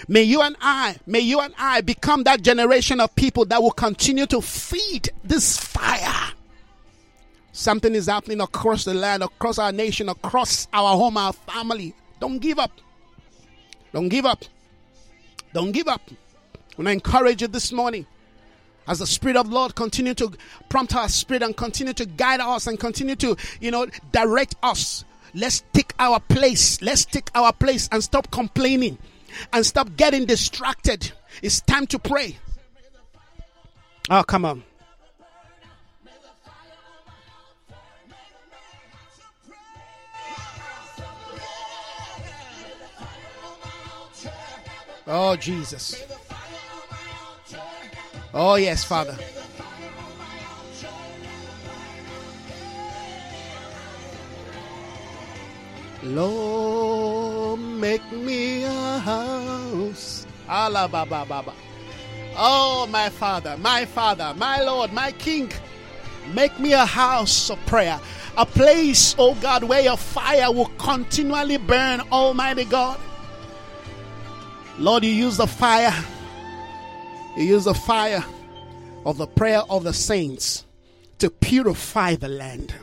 [0.07, 3.73] May you and I, may you and I become that generation of people that will
[3.73, 6.33] continue to feed this fire.
[7.53, 11.95] Something is happening across the land, across our nation, across our home, our family.
[12.21, 12.71] Don't give up.
[13.93, 14.45] Don't give up.
[15.53, 16.03] Don't give up.
[16.09, 16.15] I
[16.77, 18.07] want to encourage you this morning
[18.89, 20.33] as the Spirit of Lord continue to
[20.69, 25.05] prompt our spirit and continue to guide us and continue to, you know, direct us.
[25.35, 26.81] Let's take our place.
[26.81, 28.99] Let's take our place and stop complaining
[29.53, 31.13] and stop getting distracted.
[31.43, 32.39] It's time to pray.
[34.11, 34.65] Oh, come on.
[45.07, 46.05] Oh, Jesus.
[48.35, 49.17] Oh, yes, Father.
[56.03, 60.27] Lord, make me a house.
[60.49, 61.53] Allah, Baba, Baba.
[62.37, 65.51] Oh, my Father, my Father, my Lord, my King.
[66.33, 67.99] Make me a house of prayer,
[68.37, 73.01] a place, oh God, where your fire will continually burn, Almighty God.
[74.79, 75.95] Lord, you use the fire.
[77.39, 78.25] You use the fire
[79.07, 80.65] of the prayer of the saints
[81.21, 82.75] to purify the land.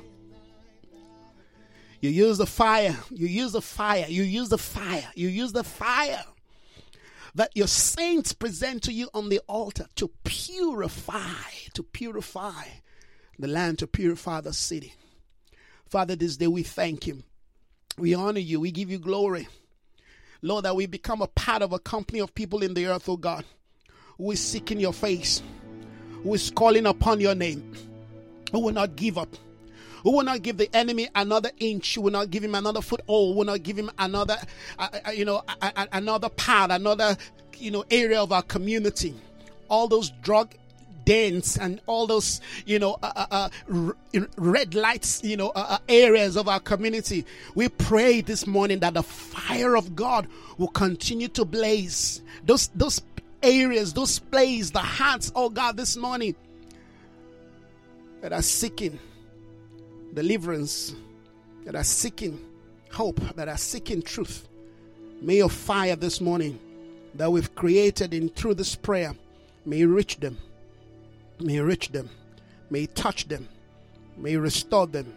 [1.99, 2.95] You use the fire.
[3.11, 4.05] You use the fire.
[4.07, 5.09] You use the fire.
[5.13, 6.23] You use the fire
[7.35, 12.63] that your saints present to you on the altar to purify, to purify
[13.37, 14.93] the land, to purify the city.
[15.89, 17.23] Father, this day we thank you.
[17.97, 18.61] We honor you.
[18.61, 19.49] We give you glory.
[20.41, 23.17] Lord, that we become a part of a company of people in the earth, oh
[23.17, 23.43] God,
[24.17, 25.41] who is seeking your face,
[26.23, 27.73] who is calling upon your name,
[28.51, 29.35] who will not give up,
[30.03, 33.33] who will not give the enemy another inch, who will not give him another foothold,
[33.33, 34.37] who will not give him another,
[34.79, 35.43] uh, uh, you know,
[35.91, 37.17] another part, another,
[37.57, 39.15] you know, area of our community.
[39.67, 40.53] All those drug
[41.05, 46.35] dens and all those you know uh, uh, uh, red lights you know uh, areas
[46.35, 51.45] of our community we pray this morning that the fire of god will continue to
[51.45, 52.99] blaze those those
[53.45, 56.35] areas those places the hearts oh god this morning
[58.21, 58.99] that are seeking
[60.13, 60.95] deliverance
[61.65, 62.39] that are seeking
[62.91, 64.47] hope that are seeking truth
[65.21, 66.59] may your fire this morning
[67.13, 69.13] that we've created in through this prayer
[69.65, 70.37] may reach them
[71.39, 72.09] May reach them.
[72.69, 73.47] May touch them.
[74.17, 75.13] May restore them.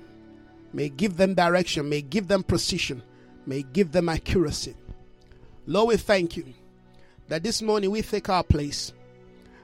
[0.72, 1.88] May give them direction.
[1.88, 3.02] May give them precision.
[3.46, 4.74] May give them accuracy.
[5.66, 6.44] Lord, we thank you
[7.28, 8.92] that this morning we take our place.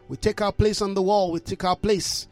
[0.08, 1.32] We take our place on the wall.
[1.32, 2.28] We take our place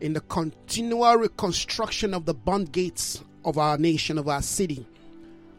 [0.00, 4.86] in the continual reconstruction of the bond gates of our nation, of our city,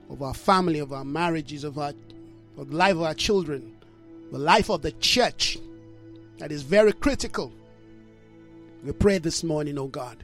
[0.09, 1.93] of our family, of our marriages, of our
[2.57, 3.75] of the life of our children,
[4.31, 5.57] the life of the church.
[6.37, 7.51] That is very critical.
[8.83, 10.23] We pray this morning, oh God,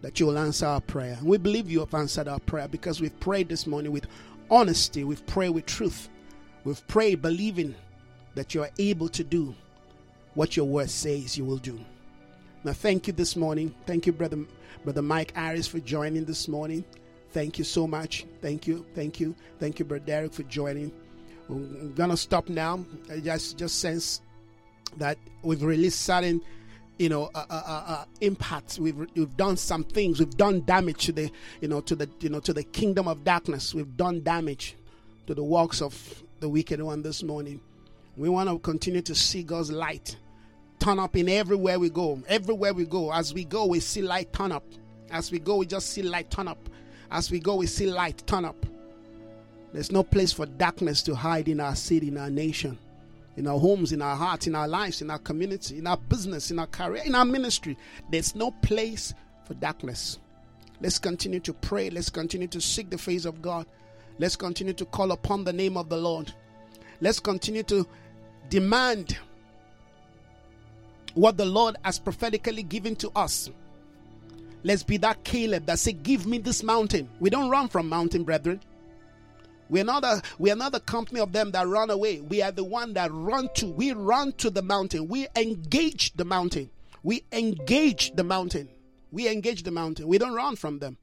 [0.00, 1.16] that you will answer our prayer.
[1.18, 4.06] And we believe you have answered our prayer because we've prayed this morning with
[4.50, 6.08] honesty, we've prayed with truth,
[6.64, 7.74] we've prayed believing
[8.34, 9.54] that you are able to do
[10.34, 11.78] what your word says you will do.
[12.64, 13.74] Now, thank you this morning.
[13.86, 14.38] Thank you, brother,
[14.84, 16.84] brother Mike Harris, for joining this morning.
[17.30, 18.26] Thank you so much.
[18.40, 20.92] Thank you, thank you, thank you, brother Derek, for joining.
[21.48, 22.84] I'm gonna stop now.
[23.10, 24.20] I just just sense
[24.96, 26.40] that we've released certain
[26.98, 31.12] you know uh, uh, uh, impacts we've we've done some things we've done damage to
[31.12, 34.76] the you know to the you know to the kingdom of darkness we've done damage
[35.26, 37.60] to the works of the wicked one this morning
[38.16, 40.16] we want to continue to see God's light
[40.80, 44.32] turn up in everywhere we go everywhere we go as we go we see light
[44.32, 44.64] turn up
[45.12, 46.68] as we go we just see light turn up
[47.12, 48.66] as we go we see light turn up
[49.72, 52.76] there's no place for darkness to hide in our city in our nation
[53.36, 56.50] in our homes, in our hearts, in our lives, in our community, in our business,
[56.50, 57.78] in our career, in our ministry.
[58.10, 59.14] There's no place
[59.46, 60.18] for darkness.
[60.82, 61.88] Let's continue to pray.
[61.88, 63.64] Let's continue to seek the face of God.
[64.18, 66.32] Let's continue to call upon the name of the Lord.
[67.00, 67.86] Let's continue to
[68.48, 69.18] demand
[71.14, 73.50] what the Lord has prophetically given to us.
[74.64, 77.08] Let's be that Caleb that say, Give me this mountain.
[77.18, 78.60] We don't run from mountain, brethren.
[79.68, 82.20] We're not a we are not the company of them that run away.
[82.20, 83.66] We are the one that run to.
[83.66, 85.08] We run to the mountain.
[85.08, 86.70] We engage the mountain.
[87.02, 88.68] We engage the mountain.
[89.10, 90.06] We engage the mountain.
[90.08, 90.98] We don't run from them.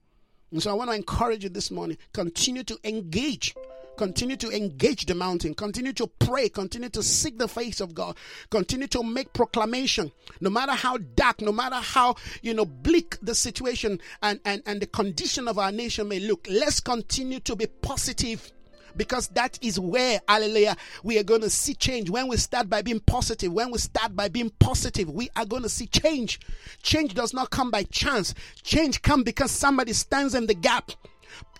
[0.52, 1.97] And so I want to encourage you this morning.
[2.14, 3.56] Continue to engage.
[3.97, 5.54] Continue to engage the mountain.
[5.54, 6.47] Continue to pray.
[6.47, 8.16] Continue to seek the face of God.
[8.50, 10.12] Continue to make proclamation.
[10.39, 14.82] No matter how dark, no matter how, you know, bleak the situation and, and, and
[14.82, 18.54] the condition of our nation may look, let's continue to be positive
[19.00, 22.10] because that is where, hallelujah, we are going to see change.
[22.10, 25.64] When we start by being positive, when we start by being positive, we are going
[25.64, 26.39] to see change.
[26.84, 28.36] Change does not come by chance.
[28.62, 30.91] Change comes because somebody stands in the gap.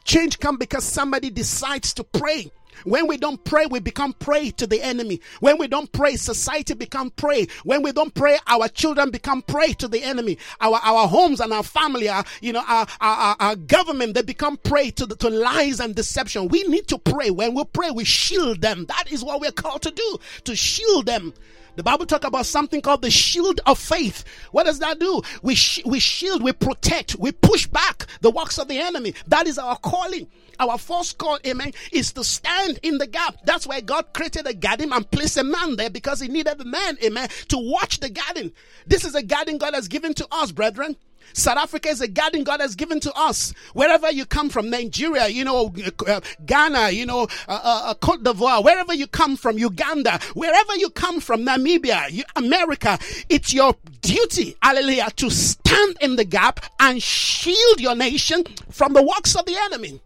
[0.04, 2.52] Change comes because somebody decides to pray.
[2.84, 5.22] When we don't pray, we become prey to the enemy.
[5.40, 7.48] When we don't pray, society become prey.
[7.64, 10.38] When we don't pray, our children become prey to the enemy.
[10.62, 14.58] Our our homes and our family, our you know our our, our government, they become
[14.58, 16.48] prey to the, to lies and deception.
[16.48, 17.30] We need to pray.
[17.30, 18.86] When we pray, we shield them.
[18.86, 21.34] That is what we're called to do to shield them.
[21.80, 24.26] The Bible talk about something called the shield of faith.
[24.52, 25.22] What does that do?
[25.42, 29.14] We sh- we shield, we protect, we push back the works of the enemy.
[29.28, 30.28] That is our calling.
[30.60, 33.38] Our first call, amen, is to stand in the gap.
[33.46, 36.66] That's why God created a garden and placed a man there because he needed a
[36.66, 38.52] man, amen, to watch the garden.
[38.86, 40.98] This is a garden God has given to us, brethren.
[41.34, 43.54] South Africa is a garden God has given to us.
[43.74, 45.74] Wherever you come from, Nigeria, you know,
[46.08, 50.76] uh, Ghana, you know, uh, uh, uh Cote d'Ivoire, wherever you come from, Uganda, wherever
[50.76, 52.98] you come from, Namibia, you, America,
[53.30, 59.04] it's your duty, hallelujah, to stand in the gap and shield your nation from the
[59.04, 60.02] works of the enemy.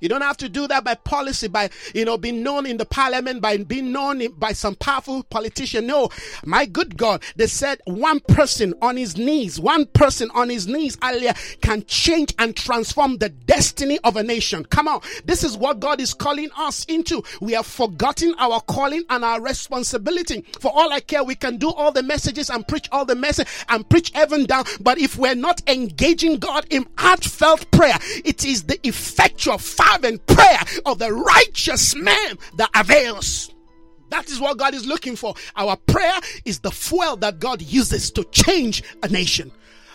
[0.00, 2.84] You don't have to do that by policy, by, you know, being known in the
[2.84, 5.86] parliament, by being known by some powerful politician.
[5.86, 6.10] No,
[6.44, 10.96] my good God, they said one person on his knees, one person on his knees,
[11.02, 14.64] Alia, can change and transform the destiny of a nation.
[14.66, 15.00] Come on.
[15.24, 17.22] This is what God is calling us into.
[17.40, 20.44] We have forgotten our calling and our responsibility.
[20.60, 23.48] For all I care, we can do all the messages and preach all the message
[23.68, 24.64] and preach heaven down.
[24.80, 30.26] But if we're not engaging God in heartfelt prayer, it is the effectual fire fervent
[30.26, 33.54] prayer of the righteous man that avails.
[34.10, 35.34] That is what God is looking for.
[35.56, 39.52] Our prayer is the fuel that God uses to change a nation.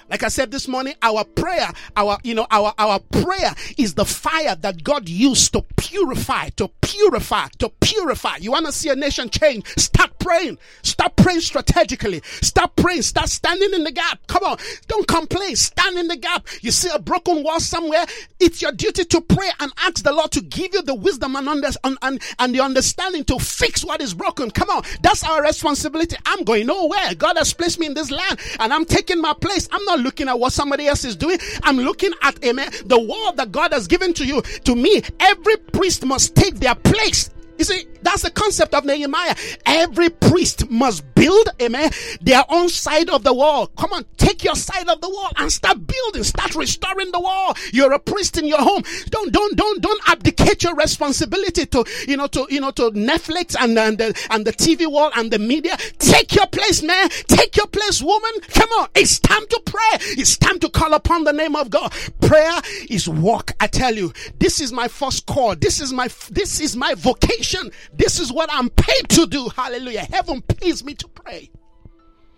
[0.09, 4.05] Like I said this morning, our prayer, our, you know, our, our prayer is the
[4.05, 8.37] fire that God used to purify, to purify, to purify.
[8.37, 9.67] You want to see a nation change?
[9.77, 10.57] Start praying.
[10.81, 12.21] Start praying strategically.
[12.41, 13.01] Start praying.
[13.01, 14.19] Start standing in the gap.
[14.27, 14.57] Come on.
[14.87, 15.55] Don't complain.
[15.55, 16.47] Stand in the gap.
[16.61, 18.05] You see a broken wall somewhere.
[18.39, 21.47] It's your duty to pray and ask the Lord to give you the wisdom and,
[21.47, 24.51] under, and, and, and the understanding to fix what is broken.
[24.51, 24.83] Come on.
[25.01, 26.15] That's our responsibility.
[26.25, 27.15] I'm going nowhere.
[27.17, 29.67] God has placed me in this land and I'm taking my place.
[29.71, 31.37] I'm not not looking at what somebody else is doing.
[31.63, 34.41] I'm looking at, amen, the word that God has given to you.
[34.41, 39.35] To me, every priest must take their place you see, that's the concept of Nehemiah.
[39.65, 41.91] Every priest must build, amen,
[42.21, 43.67] their own side of the wall.
[43.67, 47.55] Come on, take your side of the wall and start building, start restoring the wall.
[47.71, 48.83] You're a priest in your home.
[49.09, 53.55] Don't, don't, don't, don't abdicate your responsibility to, you know, to, you know, to Netflix
[53.59, 55.77] and, and the, and the TV wall and the media.
[55.99, 57.09] Take your place, man.
[57.27, 58.31] Take your place, woman.
[58.49, 58.89] Come on.
[58.95, 59.97] It's time to pray.
[60.17, 61.91] It's time to call upon the name of God.
[62.21, 63.53] Prayer is work.
[63.59, 65.55] I tell you, this is my first call.
[65.55, 69.49] This is my, this is my vocation this is what I'm paid to do.
[69.49, 70.01] Hallelujah.
[70.01, 71.51] Heaven pays me to pray.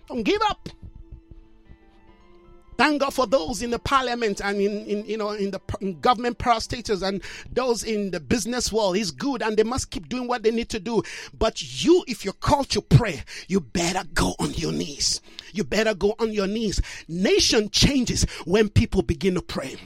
[0.07, 0.69] Don't give up.
[2.77, 5.97] Thank God for those in the parliament and in, in you know in the in
[6.01, 8.97] government parastatals and those in the business world.
[8.97, 11.01] He's good and they must keep doing what they need to do.
[11.37, 15.21] But you, if you're called to pray, you better go on your knees.
[15.53, 16.81] You better go on your knees.
[17.07, 19.77] Nation changes when people begin to pray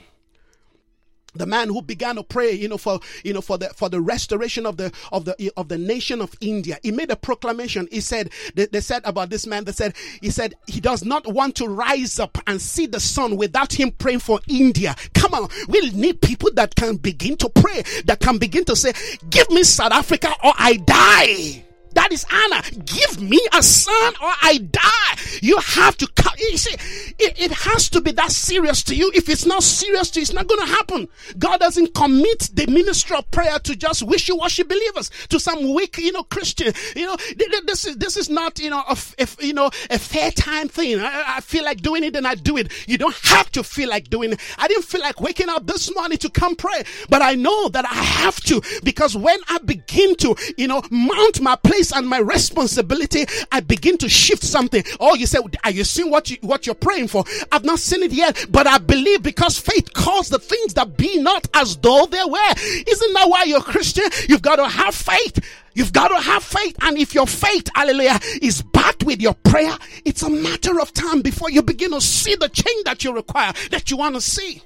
[1.36, 4.02] the man who began to pray you know for you know for the for the
[4.02, 6.78] restoration of the of the of the nation of india.
[6.84, 7.88] He made a proclamation.
[7.92, 11.28] He said they, they said about this man they said he said he does not
[11.28, 14.96] want to rise up and see the sun without him praying for india.
[15.14, 15.50] Come on.
[15.68, 18.94] We need people that can begin to pray that can begin to say
[19.30, 22.62] give me south africa or i die that is Anna.
[22.86, 25.22] Give me a son or I die.
[25.42, 26.34] You have to come.
[26.38, 26.74] You see,
[27.20, 29.12] it, it has to be that serious to you.
[29.14, 31.08] If it's not serious to you, it's not going to happen.
[31.38, 36.12] God doesn't commit the ministry of prayer to just wishy-washy believers, to some weak, you
[36.12, 36.74] know, Christian.
[36.96, 37.18] You know,
[37.66, 41.00] this is, this is not, you know, a, a you know, a fair time thing.
[41.00, 42.72] I, I feel like doing it and I do it.
[42.88, 44.40] You don't have to feel like doing it.
[44.58, 47.86] I didn't feel like waking up this morning to come pray, but I know that
[47.86, 52.20] I have to because when I begin to, you know, mount my place and my
[52.20, 54.84] responsibility, I begin to shift something.
[55.00, 57.24] Oh, you say, are you seeing what you what you're praying for?
[57.52, 61.22] I've not seen it yet, but I believe because faith calls the things that be
[61.22, 62.54] not as though they were.
[62.88, 64.06] Isn't that why you're Christian?
[64.28, 65.40] You've got to have faith.
[65.74, 66.76] You've got to have faith.
[66.82, 71.22] And if your faith, hallelujah, is backed with your prayer, it's a matter of time
[71.22, 74.62] before you begin to see the change that you require, that you want to see.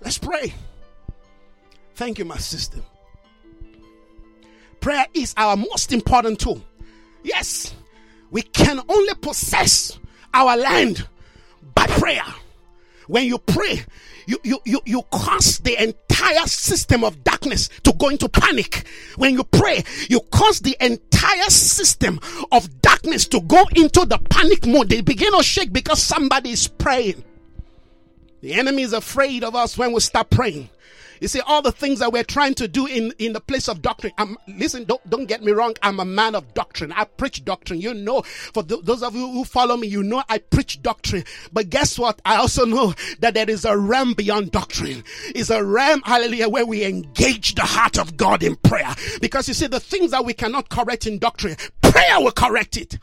[0.00, 0.52] Let's pray.
[1.94, 2.80] Thank you, my sister.
[4.86, 6.62] Prayer is our most important tool.
[7.24, 7.74] Yes,
[8.30, 9.98] we can only possess
[10.32, 11.08] our land
[11.74, 12.22] by prayer.
[13.08, 13.84] When you pray,
[14.28, 18.86] you, you, you, you cause the entire system of darkness to go into panic.
[19.16, 22.20] When you pray, you cause the entire system
[22.52, 24.90] of darkness to go into the panic mode.
[24.90, 27.24] They begin to shake because somebody is praying.
[28.40, 30.68] The enemy is afraid of us when we start praying.
[31.20, 33.82] You see, all the things that we're trying to do in, in the place of
[33.82, 34.12] doctrine.
[34.18, 35.74] I'm, listen, don't, don't get me wrong.
[35.82, 36.92] I'm a man of doctrine.
[36.92, 37.80] I preach doctrine.
[37.80, 41.24] You know, for th- those of you who follow me, you know I preach doctrine.
[41.52, 42.20] But guess what?
[42.24, 45.04] I also know that there is a realm beyond doctrine.
[45.34, 48.94] It's a realm, hallelujah, where we engage the heart of God in prayer.
[49.20, 51.56] Because you see, the things that we cannot correct in doctrine,
[51.96, 52.98] prayer will correct it.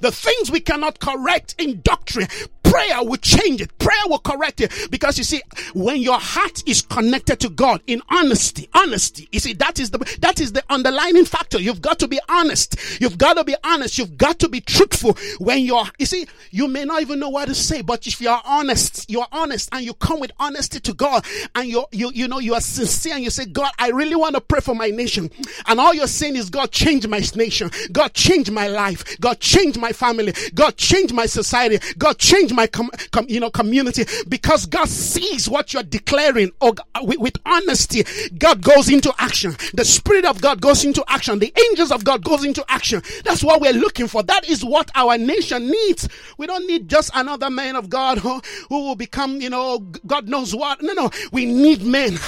[0.00, 2.28] The things we cannot correct in doctrine,
[2.62, 3.76] prayer will change it.
[3.78, 4.72] Prayer will correct it.
[4.90, 5.42] Because you see,
[5.74, 9.98] when your heart is connected to God in honesty, honesty, you see, that is the,
[10.20, 11.60] that is the underlining factor.
[11.60, 13.00] You've got to be honest.
[13.00, 13.98] You've got to be honest.
[13.98, 17.48] You've got to be truthful when you're, you see, you may not even know what
[17.48, 21.24] to say, but if you're honest, you're honest and you come with honesty to God
[21.54, 24.34] and you, you, you know, you are sincere and you say, God, I really want
[24.36, 25.30] to pray for my nation.
[25.66, 27.70] And all you're saying is, God, change my nation.
[27.92, 29.18] God, change my life.
[29.20, 30.32] God, change my family.
[30.54, 31.78] God, change my society.
[31.98, 36.70] God, change my, com- com- you know, community because God sees what you're declaring oh,
[36.70, 38.04] or uh, with, with honesty.
[38.38, 39.56] God goes into action.
[39.74, 41.38] The Spirit of God goes into action.
[41.38, 43.02] The angels of God goes into action.
[43.24, 44.22] That's what we're looking for.
[44.22, 46.08] That is what our nation needs.
[46.38, 50.28] We don't need just another man of God who, who will become, you know, God
[50.28, 50.82] knows what.
[50.82, 51.10] No, no.
[51.32, 52.18] We need men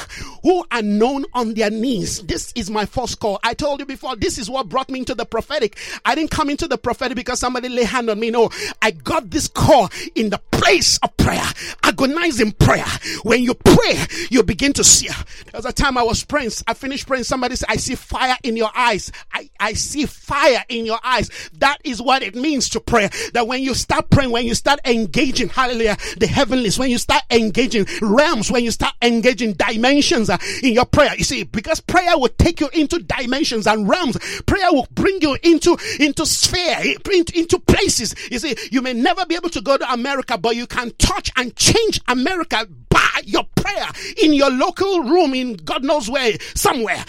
[0.42, 2.22] who are known on their knees.
[2.22, 3.38] This is my first call.
[3.42, 5.78] I told you before, this is what brought me into the prophetic.
[6.04, 8.30] I didn't come into the prophetic because somebody lay hand on me.
[8.30, 8.50] No,
[8.80, 11.44] I got this call in the place of prayer,
[11.82, 12.86] agonizing prayer.
[13.22, 13.98] When you pray,
[14.30, 15.08] you begin to see.
[15.08, 16.50] There was a time I was praying.
[16.66, 17.24] I finished praying.
[17.24, 19.10] Somebody said, I see fire in your eyes.
[19.32, 21.30] I, I see fire in your eyes.
[21.58, 23.08] That is what it means to pray.
[23.34, 27.22] That when you start praying, when you start engaging, hallelujah, the heavenlies, when you start
[27.30, 32.18] engaging realms, when you start engaging dimensions uh, in your prayer, you see, because prayer
[32.18, 34.01] will take you into dimensions and realms.
[34.46, 36.78] Prayer will bring you into, into sphere,
[37.12, 38.14] into, into places.
[38.30, 41.30] You see, you may never be able to go to America, but you can touch
[41.36, 43.88] and change America by your prayer
[44.22, 47.04] in your local room in God knows where, somewhere.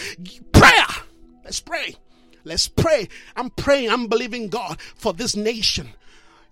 [0.52, 0.86] Prayer.
[1.44, 1.96] Let's pray.
[2.44, 3.08] Let's pray.
[3.36, 3.90] I'm praying.
[3.90, 5.94] I'm believing God for this nation.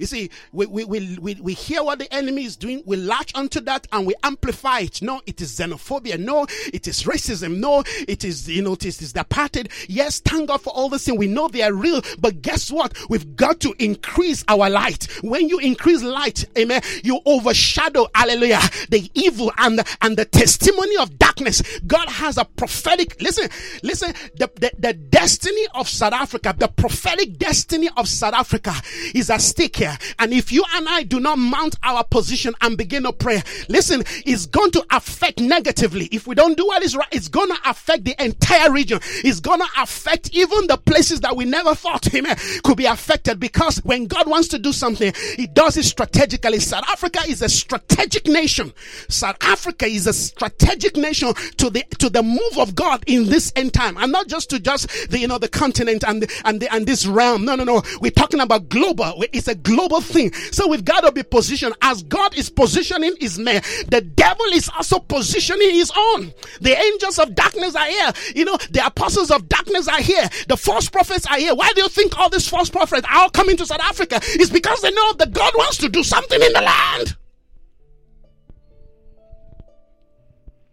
[0.02, 3.32] You see, we, we, we, we, we hear what the enemy is doing, we latch
[3.36, 5.00] onto that and we amplify it.
[5.04, 6.18] No, it is xenophobia.
[6.18, 7.58] No, it is racism.
[7.58, 9.72] No, it is, you know, it is, it is the apartheid.
[9.88, 11.18] Yes, thank God for all this thing.
[11.18, 12.98] We know they are real, but guess what?
[13.12, 15.08] We've got to increase our light.
[15.22, 20.98] When you increase light, amen, you overshadow, hallelujah, the evil and the, and the testimony
[20.98, 21.62] of darkness.
[21.86, 23.50] God has a prophetic, listen,
[23.84, 28.74] listen, the, the, the destiny of South Africa, the prophetic destiny of South Africa
[29.14, 29.91] is at stake here.
[30.20, 34.04] And if you and I do not mount our position and begin to pray, listen,
[34.26, 36.06] it's going to affect negatively.
[36.12, 39.00] If we don't do what is right, it's going to affect the entire region.
[39.24, 43.40] It's going to affect even the places that we never thought, amen, could be affected
[43.40, 46.60] because when God wants to do something, He does it strategically.
[46.60, 48.74] South Africa is a strategic nation.
[49.10, 53.52] South Africa is a strategic nation to the to the move of God in this
[53.56, 56.60] end time, and not just to just the you know the continent and the, and
[56.62, 57.46] the, and this realm.
[57.46, 57.82] No, no, no.
[58.00, 59.24] We're talking about global.
[59.34, 59.71] It's a global
[60.02, 60.34] thing.
[60.52, 63.62] So we've got to be positioned as God is positioning His man.
[63.90, 66.34] The devil is also positioning his own.
[66.62, 68.14] The angels of darkness are here.
[68.36, 70.30] You know, the apostles of darkness are here.
[70.48, 71.56] The false prophets are here.
[71.56, 74.20] Why do you think all these false prophets are all coming to South Africa?
[74.22, 77.18] It's because they know that God wants to do something in the land.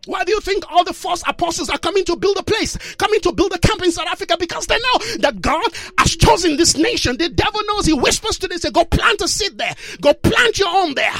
[0.09, 3.21] Why do you think all the false apostles are coming to build a place, coming
[3.21, 4.39] to build a camp in South Africa?
[4.41, 7.19] Because they know that God has chosen this nation.
[7.19, 7.85] The devil knows.
[7.85, 9.75] He whispers to them, say, go plant a seed there.
[10.01, 11.13] Go plant your own there.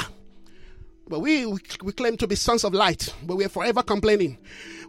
[1.07, 4.39] But we, we, claim to be sons of light, but we are forever complaining.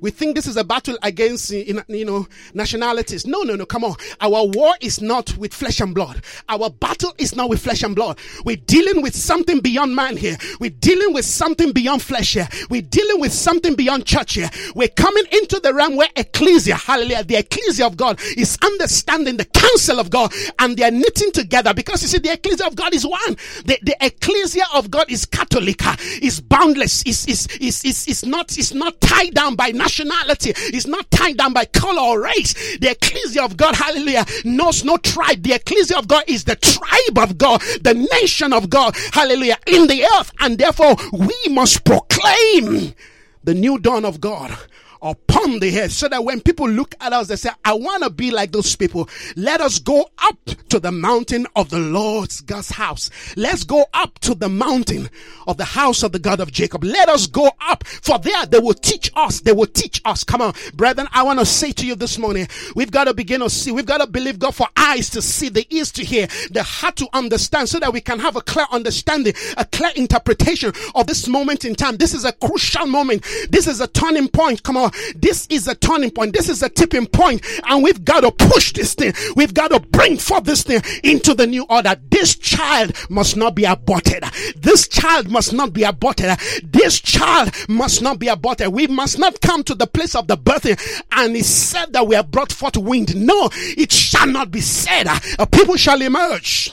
[0.01, 3.27] We think this is a battle against, you know, nationalities.
[3.27, 3.67] No, no, no.
[3.67, 3.97] Come on.
[4.21, 6.23] Our war is not with flesh and blood.
[6.49, 8.19] Our battle is not with flesh and blood.
[8.45, 10.37] We're dealing with something beyond man here.
[10.59, 12.49] We're dealing with something beyond flesh here.
[12.71, 14.51] We're dealing with something beyond church here.
[14.75, 19.45] We're coming into the realm where ecclesia, hallelujah, the ecclesia of God is understanding the
[19.45, 23.07] counsel of God and they're knitting together because you see, the ecclesia of God is
[23.07, 23.37] one.
[23.65, 25.81] The, the ecclesia of God is Catholic,
[26.23, 30.87] is boundless, is, is, is, is, is not, is not tied down by nationality, is
[30.87, 32.55] not tied down by color or race.
[32.79, 35.43] The ecclesia of God, hallelujah, knows no tribe.
[35.43, 39.89] The ecclesia of God is the tribe of God, the nation of God, hallelujah, in
[39.89, 40.33] the earth.
[40.39, 42.95] And therefore, we must proclaim
[43.43, 44.57] the new dawn of God
[45.03, 48.11] upon the head so that when people look at us, they say, I want to
[48.11, 49.09] be like those people.
[49.37, 50.39] Let us go up
[50.69, 53.11] to the mountain of the Lord's God's house.
[53.37, 55.09] Let's go up to the mountain
[55.47, 56.85] of the house of the God of Jacob.
[56.85, 59.41] Let us go up for there they will teach us.
[59.41, 60.25] They will teach us.
[60.25, 61.09] Come on, brethren.
[61.13, 63.73] I want to say to you this morning, we've got to begin to see.
[63.73, 66.97] We've got to believe God for eyes to see, the ears to hear, the heart
[66.97, 71.27] to understand so that we can have a clear understanding, a clear interpretation of this
[71.29, 71.97] moment in time.
[71.97, 73.25] This is a crucial moment.
[73.49, 74.63] This is a turning point.
[74.63, 74.90] Come on.
[75.17, 76.35] This is a turning point.
[76.35, 79.13] This is a tipping point, and we've got to push this thing.
[79.37, 81.97] We've got to bring forth this thing into the new order.
[82.11, 84.25] This child must not be aborted.
[84.57, 86.39] This child must not be aborted.
[86.63, 88.69] This child must not be aborted.
[88.69, 90.79] We must not come to the place of the birthing
[91.13, 93.15] and it's said that we have brought forth wind.
[93.17, 95.07] No, it shall not be said.
[95.39, 96.73] A people shall emerge.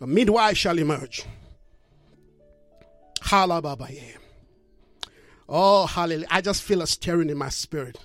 [0.00, 1.24] A midwife shall emerge.
[3.20, 4.14] Halababaye.
[5.48, 6.26] Oh, hallelujah.
[6.30, 7.98] I just feel a stirring in my spirit.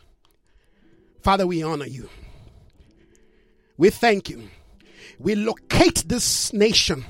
[1.22, 2.10] Father, we honor you.
[3.78, 4.50] We thank you.
[5.20, 7.06] We locate this nation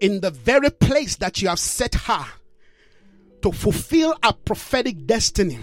[0.00, 2.24] in the very place that you have set her
[3.42, 5.58] to fulfill a prophetic destiny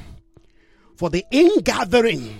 [0.95, 2.39] for the ingathering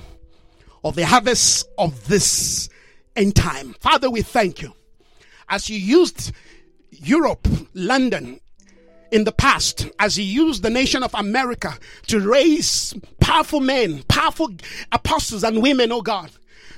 [0.84, 2.70] of the harvest of this
[3.16, 3.76] end time.
[3.80, 4.74] Father, we thank you.
[5.50, 6.32] As you used
[6.92, 8.40] Europe, London,
[9.12, 11.78] in the past as he used the nation of America
[12.08, 14.50] to raise powerful men, powerful
[14.92, 16.32] apostles and women, oh God.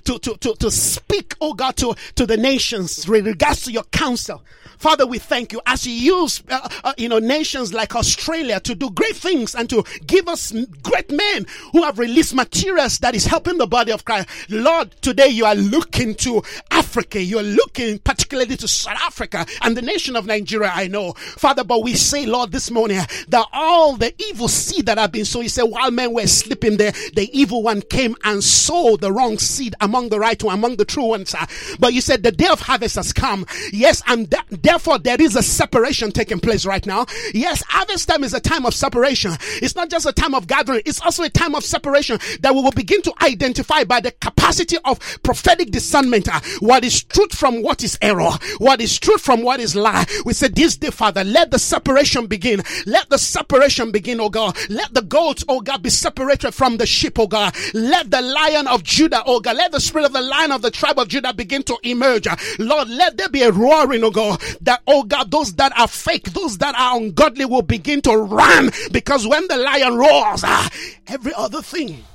[0.06, 3.84] To, to, to, to speak, oh God, to, to the nations with regards to your
[3.84, 4.42] counsel.
[4.80, 8.74] Father, we thank you as you use, uh, uh, you know, nations like Australia to
[8.74, 13.26] do great things and to give us great men who have released materials that is
[13.26, 14.30] helping the body of Christ.
[14.50, 17.22] Lord, today you are looking to Africa.
[17.22, 21.12] You are looking particularly to South Africa and the nation of Nigeria, I know.
[21.12, 25.26] Father, but we say, Lord, this morning that all the evil seed that have been
[25.26, 29.12] sown, you said, while men were sleeping there, the evil one came and sowed the
[29.12, 31.36] wrong seed among the right one, among the true ones.
[31.80, 33.46] But you said the day of harvest has come.
[33.72, 37.06] Yes, and that, Therefore, there is a separation taking place right now.
[37.34, 39.32] Yes, harvest time is a time of separation.
[39.62, 42.62] It's not just a time of gathering, it's also a time of separation that we
[42.62, 47.62] will begin to identify by the capacity of prophetic discernment uh, what is truth from
[47.62, 50.06] what is error, what is truth from what is lie.
[50.26, 52.62] We said, This day, Father, let the separation begin.
[52.86, 54.58] Let the separation begin, oh God.
[54.70, 57.56] Let the goats, oh God, be separated from the sheep, oh God.
[57.74, 60.72] Let the lion of Judah, oh God, let the spirit of the lion of the
[60.72, 62.28] tribe of Judah begin to emerge.
[62.60, 66.32] Lord, let there be a roaring, oh God, that, oh God, those that are fake,
[66.32, 70.70] those that are ungodly will begin to run because when the lion roars, ah,
[71.08, 72.06] every other thing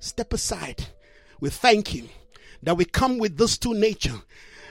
[0.00, 0.86] step aside.
[1.40, 2.08] We thank you
[2.64, 4.20] that we come with those two nature.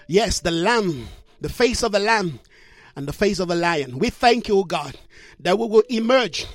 [0.07, 1.07] Yes, the lamb,
[1.39, 2.41] the face of the lamb
[2.97, 3.99] and the face of the lion.
[3.99, 4.97] We thank you, oh God,
[5.39, 6.45] that we will emerge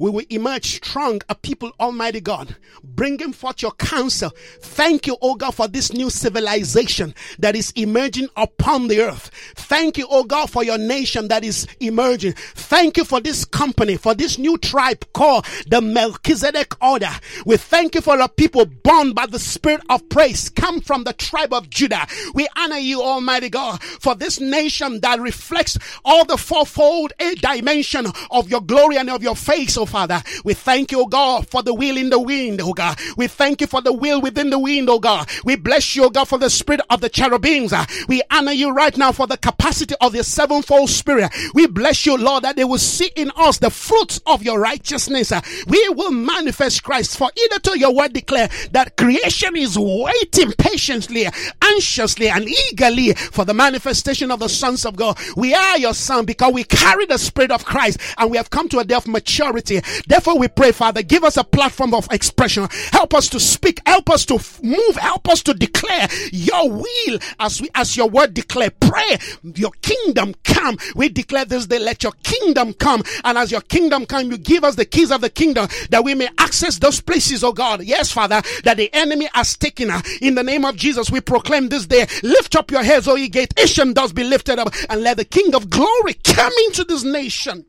[0.00, 4.30] we will emerge strong, a people, Almighty God, bringing forth your counsel.
[4.62, 9.30] Thank you, O God, for this new civilization that is emerging upon the earth.
[9.56, 12.32] Thank you, O God, for your nation that is emerging.
[12.32, 17.10] Thank you for this company, for this new tribe called the Melchizedek order.
[17.44, 21.12] We thank you for the people born by the spirit of praise, come from the
[21.12, 22.06] tribe of Judah.
[22.32, 25.76] We honor you, Almighty God, for this nation that reflects
[26.06, 30.22] all the fourfold eh, dimension of your glory and of your face, oh Father.
[30.44, 32.98] We thank you, God, for the will in the wind, oh God.
[33.16, 35.28] We thank you for the will within the wind, oh God.
[35.44, 37.74] We bless you, oh God, for the spirit of the cherubims.
[38.08, 41.32] We honor you right now for the capacity of the sevenfold spirit.
[41.54, 45.32] We bless you, Lord, that they will see in us the fruits of your righteousness.
[45.66, 51.26] We will manifest Christ, for either to your word declare that creation is waiting patiently,
[51.62, 55.18] anxiously, and eagerly for the manifestation of the sons of God.
[55.36, 58.68] We are your son because we carry the spirit of Christ and we have come
[58.68, 60.02] to a day of maturity capacity.
[60.06, 62.68] Therefore, we pray, Father, give us a platform of expression.
[62.92, 63.80] Help us to speak.
[63.86, 64.96] Help us to move.
[64.96, 68.70] Help us to declare your will as we, as your word declare.
[68.70, 69.18] Pray
[69.54, 70.78] your kingdom come.
[70.94, 73.02] We declare this day, let your kingdom come.
[73.24, 76.14] And as your kingdom come, you give us the keys of the kingdom that we
[76.14, 77.82] may access those places, oh God.
[77.82, 79.90] Yes, Father, that the enemy has taken.
[79.90, 80.02] Us.
[80.20, 83.28] In the name of Jesus, we proclaim this day, lift up your heads, O ye
[83.28, 83.54] gate.
[83.58, 87.64] Asian does be lifted up and let the King of glory come into this nation.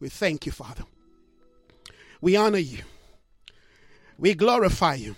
[0.00, 0.84] We thank you, Father.
[2.20, 2.78] We honor you.
[4.18, 5.16] We glorify you.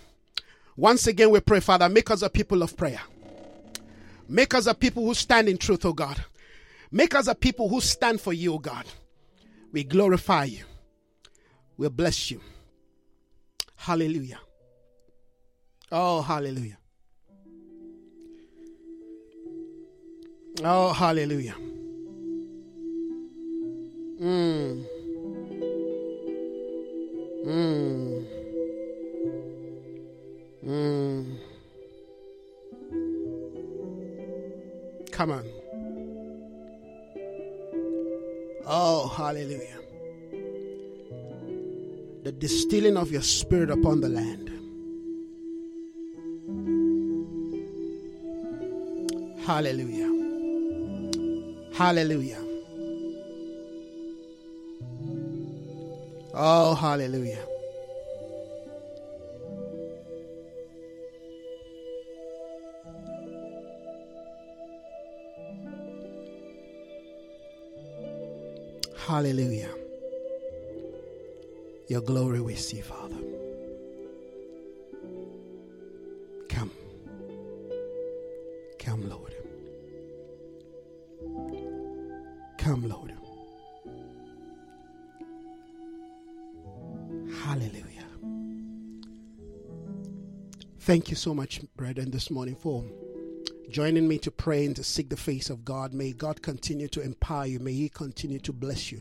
[0.76, 3.00] Once again, we pray, Father, make us a people of prayer.
[4.28, 6.24] Make us a people who stand in truth, oh God.
[6.90, 8.84] Make us a people who stand for you, oh God.
[9.72, 10.64] We glorify you.
[11.76, 12.40] We bless you.
[13.76, 14.40] Hallelujah.
[15.90, 16.78] Oh, hallelujah.
[20.62, 21.56] Oh, hallelujah.
[24.22, 24.86] Mm.
[27.44, 28.24] Mm.
[30.64, 31.38] Mm.
[35.10, 35.44] Come on.
[38.64, 39.80] Oh, hallelujah.
[42.22, 44.50] The distilling of your spirit upon the land.
[49.44, 50.10] Hallelujah.
[51.72, 52.41] Hallelujah.
[56.44, 57.38] Oh, hallelujah.
[69.06, 69.68] Hallelujah.
[71.86, 73.21] Your glory we see, Father.
[91.12, 92.86] You so much, brethren, this morning for
[93.68, 95.92] joining me to pray and to seek the face of God.
[95.92, 97.58] May God continue to empower you.
[97.58, 98.98] May He continue to bless you.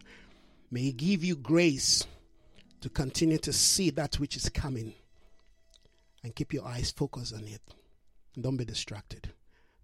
[0.71, 2.05] May He give you grace
[2.81, 4.93] to continue to see that which is coming
[6.21, 7.61] and keep your eyes focused on it.
[8.41, 9.31] don't be distracted.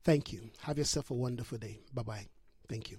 [0.03, 0.49] Thank you.
[0.63, 1.80] Have yourself a wonderful day.
[1.93, 2.28] Bye bye.
[2.67, 2.97] Thank you.